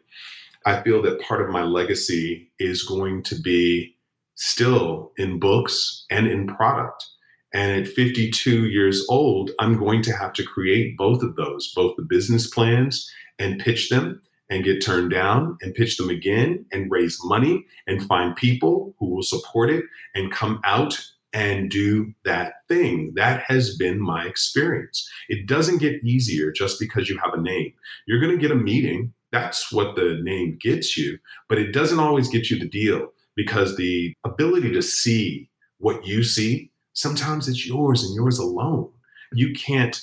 [0.66, 3.96] I feel that part of my legacy is going to be
[4.34, 7.06] still in books and in product.
[7.52, 11.94] And at 52 years old, I'm going to have to create both of those, both
[11.96, 13.08] the business plans
[13.38, 14.20] and pitch them
[14.50, 19.06] and get turned down and pitch them again and raise money and find people who
[19.06, 23.12] will support it and come out and do that thing.
[23.14, 25.06] That has been my experience.
[25.28, 27.74] It doesn't get easier just because you have a name.
[28.06, 29.12] You're going to get a meeting.
[29.32, 31.18] That's what the name gets you,
[31.48, 36.22] but it doesn't always get you the deal because the ability to see what you
[36.22, 38.90] see, sometimes it's yours and yours alone.
[39.32, 40.00] You can't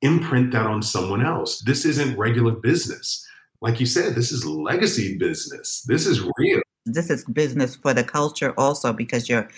[0.00, 1.60] imprint that on someone else.
[1.60, 3.28] This isn't regular business
[3.60, 5.82] like you said, this is legacy business.
[5.86, 6.60] This is real.
[6.86, 9.48] This is business for the culture also because you're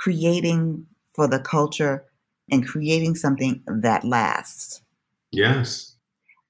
[0.00, 2.04] creating for the culture
[2.50, 4.80] and creating something that lasts.
[5.30, 5.94] Yes.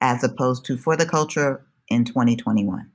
[0.00, 2.90] As opposed to for the culture in 2021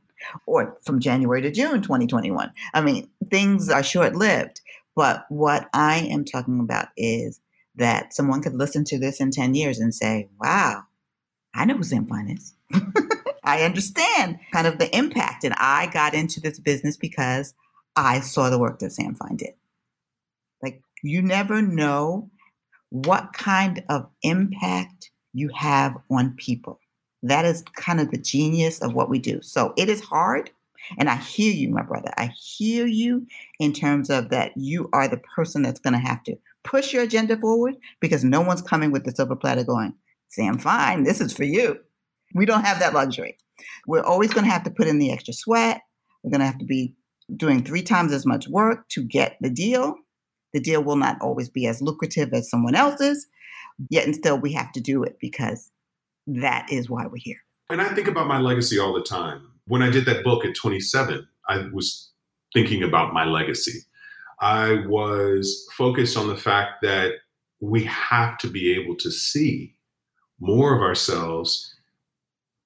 [0.46, 2.52] or from January to June 2021.
[2.74, 4.62] I mean, things are short lived.
[4.96, 7.42] But what I am talking about is
[7.76, 10.84] that someone could listen to this in 10 years and say, wow,
[11.54, 12.54] I know who Sam Fine is.
[13.44, 15.44] I understand kind of the impact.
[15.44, 17.54] And I got into this business because
[17.98, 19.54] I saw the work that Sam Fine did.
[21.06, 22.32] You never know
[22.90, 26.80] what kind of impact you have on people.
[27.22, 29.40] That is kind of the genius of what we do.
[29.42, 30.50] So it is hard.
[30.98, 32.12] And I hear you, my brother.
[32.18, 33.28] I hear you
[33.60, 37.04] in terms of that you are the person that's going to have to push your
[37.04, 39.94] agenda forward because no one's coming with the silver platter going,
[40.30, 41.80] Sam Fine, this is for you.
[42.34, 43.38] We don't have that luxury.
[43.88, 45.82] We're always going to have to put in the extra sweat.
[46.24, 46.96] We're going to have to be
[47.36, 49.96] doing three times as much work to get the deal.
[50.56, 53.28] The deal will not always be as lucrative as someone else's,
[53.90, 55.72] Yet and still, we have to do it because
[56.28, 57.42] that is why we're here.
[57.70, 59.48] And I think about my legacy all the time.
[59.68, 62.10] When I did that book at 27, I was
[62.54, 63.82] thinking about my legacy.
[64.40, 67.14] I was focused on the fact that
[67.60, 69.74] we have to be able to see
[70.40, 71.74] more of ourselves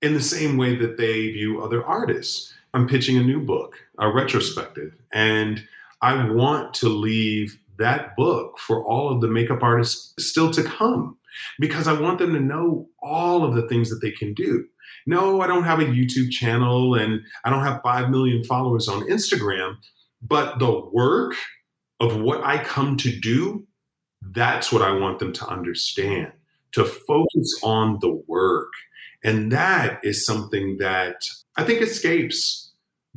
[0.01, 2.53] in the same way that they view other artists.
[2.73, 5.63] I'm pitching a new book, a retrospective, and
[6.01, 11.17] I want to leave that book for all of the makeup artists still to come
[11.59, 14.65] because I want them to know all of the things that they can do.
[15.07, 19.07] No, I don't have a YouTube channel and I don't have 5 million followers on
[19.07, 19.77] Instagram,
[20.21, 21.35] but the work
[21.99, 23.65] of what I come to do,
[24.21, 26.31] that's what I want them to understand,
[26.73, 28.71] to focus on the work.
[29.23, 31.21] And that is something that
[31.55, 32.68] I think escapes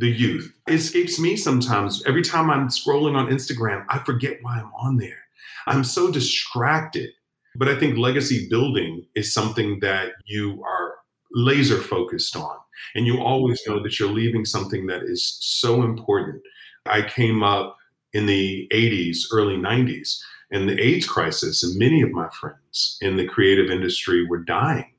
[0.02, 0.52] the youth.
[0.66, 2.02] It escapes me sometimes.
[2.06, 5.22] Every time I'm scrolling on Instagram, I forget why I'm on there.
[5.68, 7.10] I'm so distracted.
[7.54, 10.94] But I think legacy building is something that you are
[11.32, 12.56] laser focused on.
[12.96, 16.42] And you always know that you're leaving something that is so important.
[16.86, 17.76] I came up
[18.12, 20.18] in the 80s, early 90s,
[20.50, 24.92] and the AIDS crisis, and many of my friends in the creative industry were dying.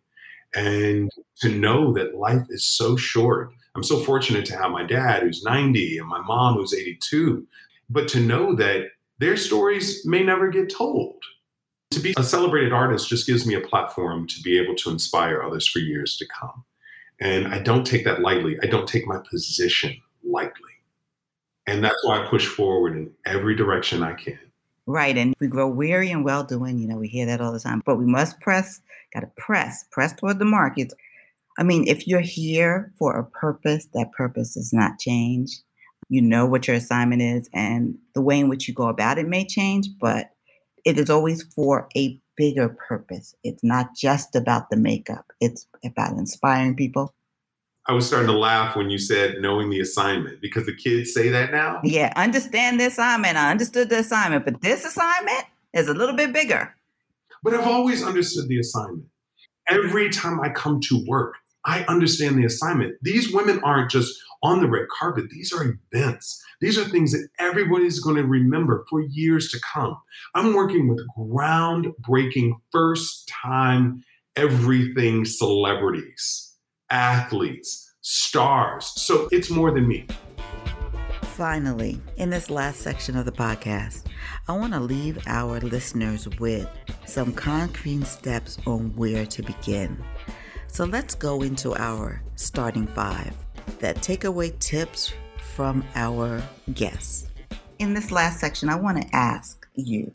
[0.55, 5.23] And to know that life is so short, I'm so fortunate to have my dad
[5.23, 7.45] who's 90 and my mom who's 82,
[7.89, 11.15] but to know that their stories may never get told.
[11.91, 15.43] To be a celebrated artist just gives me a platform to be able to inspire
[15.43, 16.63] others for years to come.
[17.19, 18.57] And I don't take that lightly.
[18.63, 20.71] I don't take my position lightly.
[21.67, 24.39] And that's why I push forward in every direction I can.
[24.85, 25.17] Right.
[25.17, 26.79] And we grow weary and well doing.
[26.79, 27.81] You know, we hear that all the time.
[27.85, 28.81] But we must press,
[29.13, 30.73] got to press, press toward the mark.
[30.77, 30.93] It's,
[31.57, 35.59] I mean, if you're here for a purpose, that purpose does not change.
[36.09, 39.27] You know what your assignment is, and the way in which you go about it
[39.27, 40.31] may change, but
[40.85, 43.35] it is always for a bigger purpose.
[43.43, 47.13] It's not just about the makeup, it's about inspiring people,
[47.85, 51.27] I was starting to laugh when you said knowing the assignment because the kids say
[51.29, 51.81] that now.
[51.83, 53.35] Yeah, understand the assignment.
[53.35, 55.43] I understood the assignment, but this assignment
[55.73, 56.73] is a little bit bigger.
[57.43, 59.05] But I've always understood the assignment.
[59.69, 61.33] Every time I come to work,
[61.65, 62.95] I understand the assignment.
[63.01, 66.43] These women aren't just on the red carpet, these are events.
[66.59, 69.97] These are things that everybody's going to remember for years to come.
[70.35, 74.03] I'm working with groundbreaking, first time
[74.35, 76.53] everything celebrities
[76.93, 78.85] athletes, stars.
[78.95, 80.05] So it's more than me.
[81.23, 84.03] Finally, in this last section of the podcast,
[84.47, 86.69] I want to leave our listeners with
[87.05, 89.97] some concrete steps on where to begin.
[90.73, 93.31] So let's go into our starting five
[93.77, 95.13] that takeaway tips
[95.53, 96.41] from our
[96.73, 97.27] guests.
[97.77, 100.11] In this last section, I want to ask you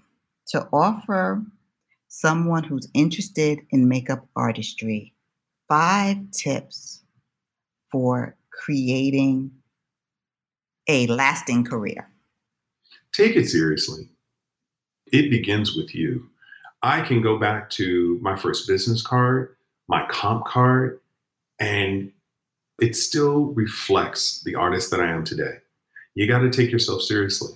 [0.48, 1.44] to offer
[2.09, 5.14] someone who's interested in makeup artistry
[5.68, 7.04] five tips
[7.92, 9.52] for creating
[10.88, 12.11] a lasting career.
[13.12, 14.09] Take it seriously.
[15.12, 16.30] It begins with you.
[16.82, 19.54] I can go back to my first business card,
[19.89, 21.01] my comp card,
[21.59, 22.12] and
[22.80, 25.59] it still reflects the artist that I am today.
[26.14, 27.53] You got to take yourself seriously.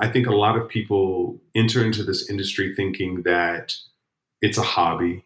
[0.00, 3.76] I think a lot of people enter into this industry thinking that
[4.40, 5.24] it's a hobby,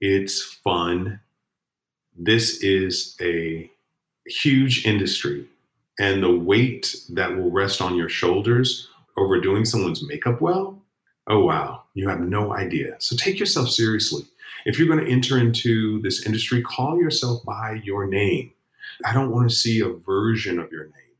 [0.00, 1.20] it's fun,
[2.16, 3.70] this is a
[4.26, 5.46] huge industry
[5.98, 10.80] and the weight that will rest on your shoulders over doing someone's makeup well
[11.28, 14.24] oh wow you have no idea so take yourself seriously
[14.64, 18.52] if you're going to enter into this industry call yourself by your name
[19.04, 21.16] i don't want to see a version of your name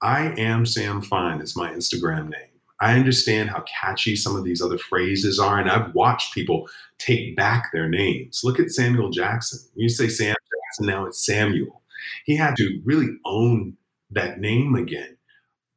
[0.00, 4.60] i am sam fine is my instagram name I understand how catchy some of these
[4.60, 6.68] other phrases are, and I've watched people
[6.98, 8.40] take back their names.
[8.42, 9.60] Look at Samuel Jackson.
[9.76, 11.80] You say Sam Jackson, now it's Samuel.
[12.24, 13.76] He had to really own
[14.10, 15.16] that name again.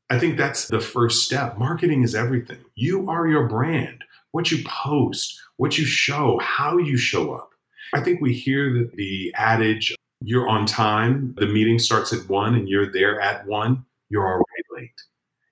[0.10, 1.60] I think that's the first step.
[1.60, 2.64] Marketing is everything.
[2.74, 4.04] You are your brand.
[4.36, 7.52] What you post, what you show, how you show up.
[7.94, 12.54] I think we hear that the adage, you're on time, the meeting starts at one
[12.54, 14.44] and you're there at one, you're already
[14.76, 15.02] late.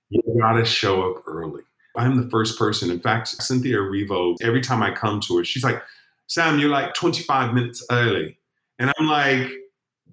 [0.09, 1.61] You gotta show up early.
[1.95, 2.91] I'm the first person.
[2.91, 5.81] In fact, Cynthia Erivo, every time I come to her, she's like,
[6.27, 8.37] Sam, you're like 25 minutes early.
[8.79, 9.49] And I'm like,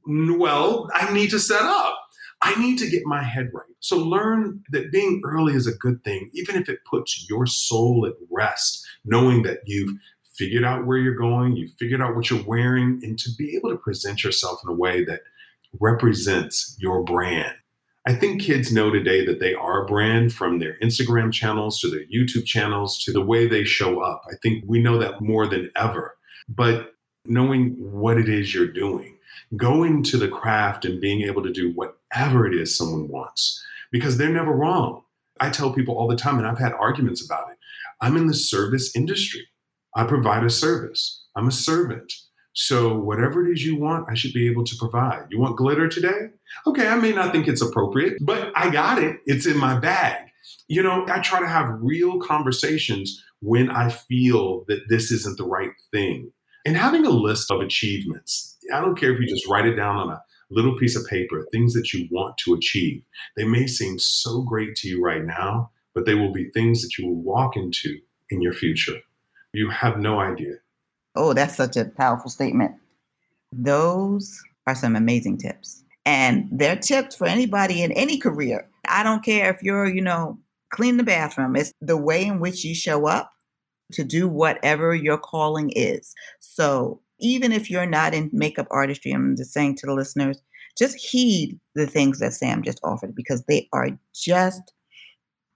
[0.07, 2.00] well, I need to set up.
[2.43, 3.67] I need to get my head right.
[3.81, 8.07] So learn that being early is a good thing, even if it puts your soul
[8.07, 9.93] at rest, knowing that you've
[10.35, 13.71] figured out where you're going, you've figured out what you're wearing, and to be able
[13.71, 15.21] to present yourself in a way that
[15.79, 17.55] represents your brand
[18.07, 21.91] I think kids know today that they are a brand from their Instagram channels to
[21.91, 24.23] their YouTube channels to the way they show up.
[24.27, 26.17] I think we know that more than ever.
[26.49, 26.95] But
[27.27, 29.19] knowing what it is you're doing,
[29.57, 34.17] going to the craft and being able to do whatever it is someone wants, because
[34.17, 35.03] they're never wrong.
[35.41, 37.57] I tell people all the time, and I've had arguments about it.
[38.01, 39.47] I'm in the service industry.
[39.95, 41.25] I provide a service.
[41.35, 42.13] I'm a servant.
[42.53, 45.27] So whatever it is you want, I should be able to provide.
[45.31, 46.31] You want glitter today?
[46.67, 49.19] Okay, I may not think it's appropriate, but I got it.
[49.27, 50.27] It's in my bag.
[50.69, 55.47] You know, I try to have real conversations when I feel that this isn't the
[55.47, 56.33] right thing.
[56.67, 59.97] And having a list of achievements, I don't care if you just write it down
[59.97, 63.03] on a little piece of paper, things that you want to achieve.
[63.37, 66.99] They may seem so great to you right now, but they will be things that
[66.99, 67.99] you will walk into
[68.31, 68.99] in your future.
[69.53, 70.55] You have no idea.
[71.17, 72.73] Oh, that's such a powerful statement.
[73.53, 75.85] Those are some amazing tips.
[76.07, 78.69] And they're tips for anybody in any career.
[78.89, 80.39] I don't care if you're, you know,
[80.71, 81.57] clean the bathroom.
[81.57, 83.33] It's the way in which you show up
[83.93, 86.15] to do whatever your calling is.
[86.39, 90.43] So even if you're not in makeup artistry, I'm just saying to the listeners,
[90.79, 94.73] just heed the things that Sam just offered because they are just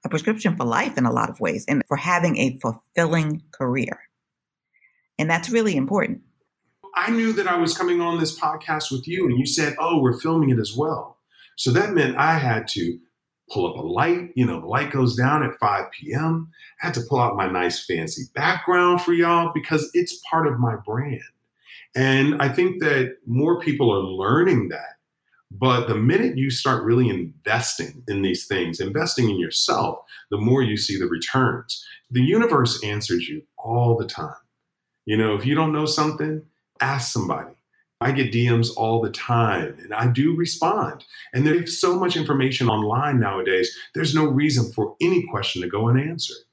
[0.04, 3.98] a prescription for life in a lot of ways and for having a fulfilling career.
[5.18, 6.22] And that's really important.
[6.96, 10.00] I knew that I was coming on this podcast with you, and you said, Oh,
[10.00, 11.18] we're filming it as well.
[11.56, 12.98] So that meant I had to
[13.50, 14.30] pull up a light.
[14.34, 16.50] You know, the light goes down at 5 p.m.
[16.82, 20.58] I had to pull out my nice fancy background for y'all because it's part of
[20.58, 21.20] my brand.
[21.94, 24.94] And I think that more people are learning that.
[25.50, 30.00] But the minute you start really investing in these things, investing in yourself,
[30.30, 31.84] the more you see the returns.
[32.10, 34.34] The universe answers you all the time.
[35.06, 36.42] You know, if you don't know something,
[36.80, 37.54] ask somebody.
[38.00, 41.04] I get DMs all the time and I do respond.
[41.32, 45.88] And there's so much information online nowadays, there's no reason for any question to go
[45.88, 46.44] unanswered.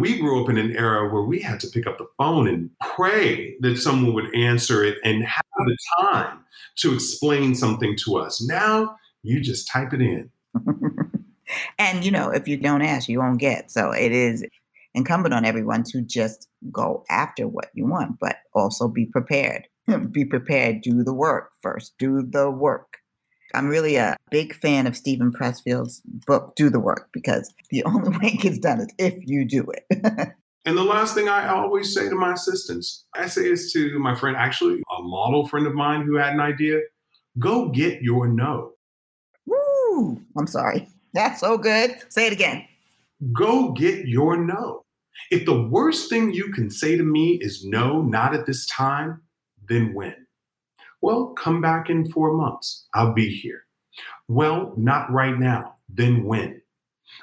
[0.00, 2.70] We grew up in an era where we had to pick up the phone and
[2.94, 6.44] pray that someone would answer it and have the time
[6.76, 8.40] to explain something to us.
[8.40, 10.30] Now you just type it in.
[11.78, 13.72] and you know, if you don't ask, you won't get.
[13.72, 14.44] So it is
[14.94, 19.66] incumbent on everyone to just go after what you want, but also be prepared.
[20.12, 22.98] be prepared, do the work first, do the work.
[23.54, 28.10] I'm really a big fan of Steven Pressfield's book, Do the Work, because the only
[28.10, 30.34] way it gets done is if you do it.
[30.64, 34.14] and the last thing I always say to my assistants, I say this to my
[34.14, 36.80] friend, actually, a model friend of mine who had an idea
[37.38, 38.72] go get your no.
[39.46, 40.20] Woo!
[40.36, 40.88] I'm sorry.
[41.14, 41.96] That's so good.
[42.08, 42.64] Say it again.
[43.32, 44.84] Go get your no.
[45.30, 49.22] If the worst thing you can say to me is no, not at this time,
[49.68, 50.27] then when?
[51.00, 52.86] Well, come back in four months.
[52.94, 53.64] I'll be here.
[54.26, 55.76] Well, not right now.
[55.88, 56.62] Then when?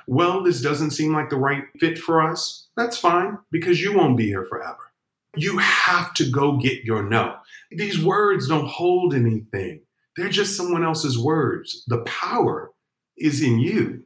[0.08, 2.68] Well, this doesn't seem like the right fit for us.
[2.76, 4.92] That's fine because you won't be here forever.
[5.36, 7.36] You have to go get your no.
[7.72, 9.82] These words don't hold anything,
[10.16, 11.84] they're just someone else's words.
[11.88, 12.72] The power
[13.18, 14.04] is in you.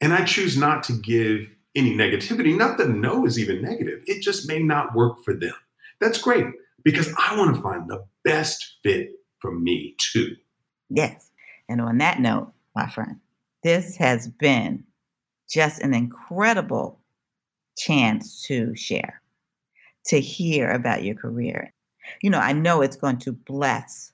[0.00, 2.56] And I choose not to give any negativity.
[2.56, 5.54] Not that no is even negative, it just may not work for them.
[6.00, 6.46] That's great
[6.84, 10.36] because I want to find the best fit for me too.
[10.88, 11.30] Yes.
[11.68, 13.20] And on that note, my friend,
[13.62, 14.84] this has been
[15.48, 17.00] just an incredible
[17.76, 19.22] chance to share,
[20.06, 21.72] to hear about your career.
[22.22, 24.12] You know, I know it's going to bless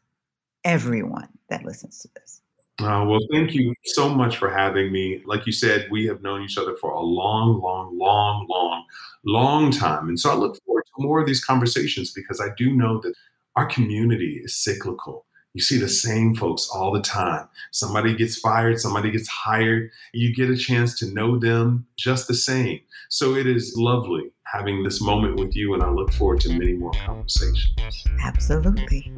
[0.64, 2.43] everyone that listens to this.
[2.78, 5.22] Uh, well, thank you so much for having me.
[5.24, 8.84] Like you said, we have known each other for a long, long, long, long,
[9.24, 10.09] long time.
[10.09, 10.65] And so I look forward to
[10.98, 13.14] more of these conversations because I do know that
[13.56, 15.27] our community is cyclical.
[15.55, 17.48] You see the same folks all the time.
[17.73, 19.90] Somebody gets fired, somebody gets hired.
[20.12, 22.81] You get a chance to know them just the same.
[23.09, 26.74] So it is lovely having this moment with you, and I look forward to many
[26.74, 28.05] more conversations.
[28.23, 29.10] Absolutely.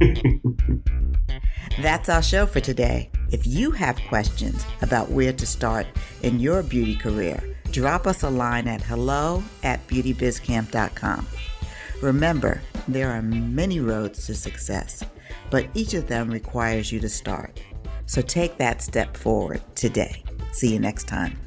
[1.80, 3.10] That's our show for today.
[3.30, 5.86] If you have questions about where to start
[6.22, 7.42] in your beauty career,
[7.72, 11.26] drop us a line at hello at beautybizcamp.com.
[12.02, 15.02] Remember, there are many roads to success,
[15.50, 17.60] but each of them requires you to start.
[18.06, 20.22] So take that step forward today.
[20.52, 21.38] See you next time.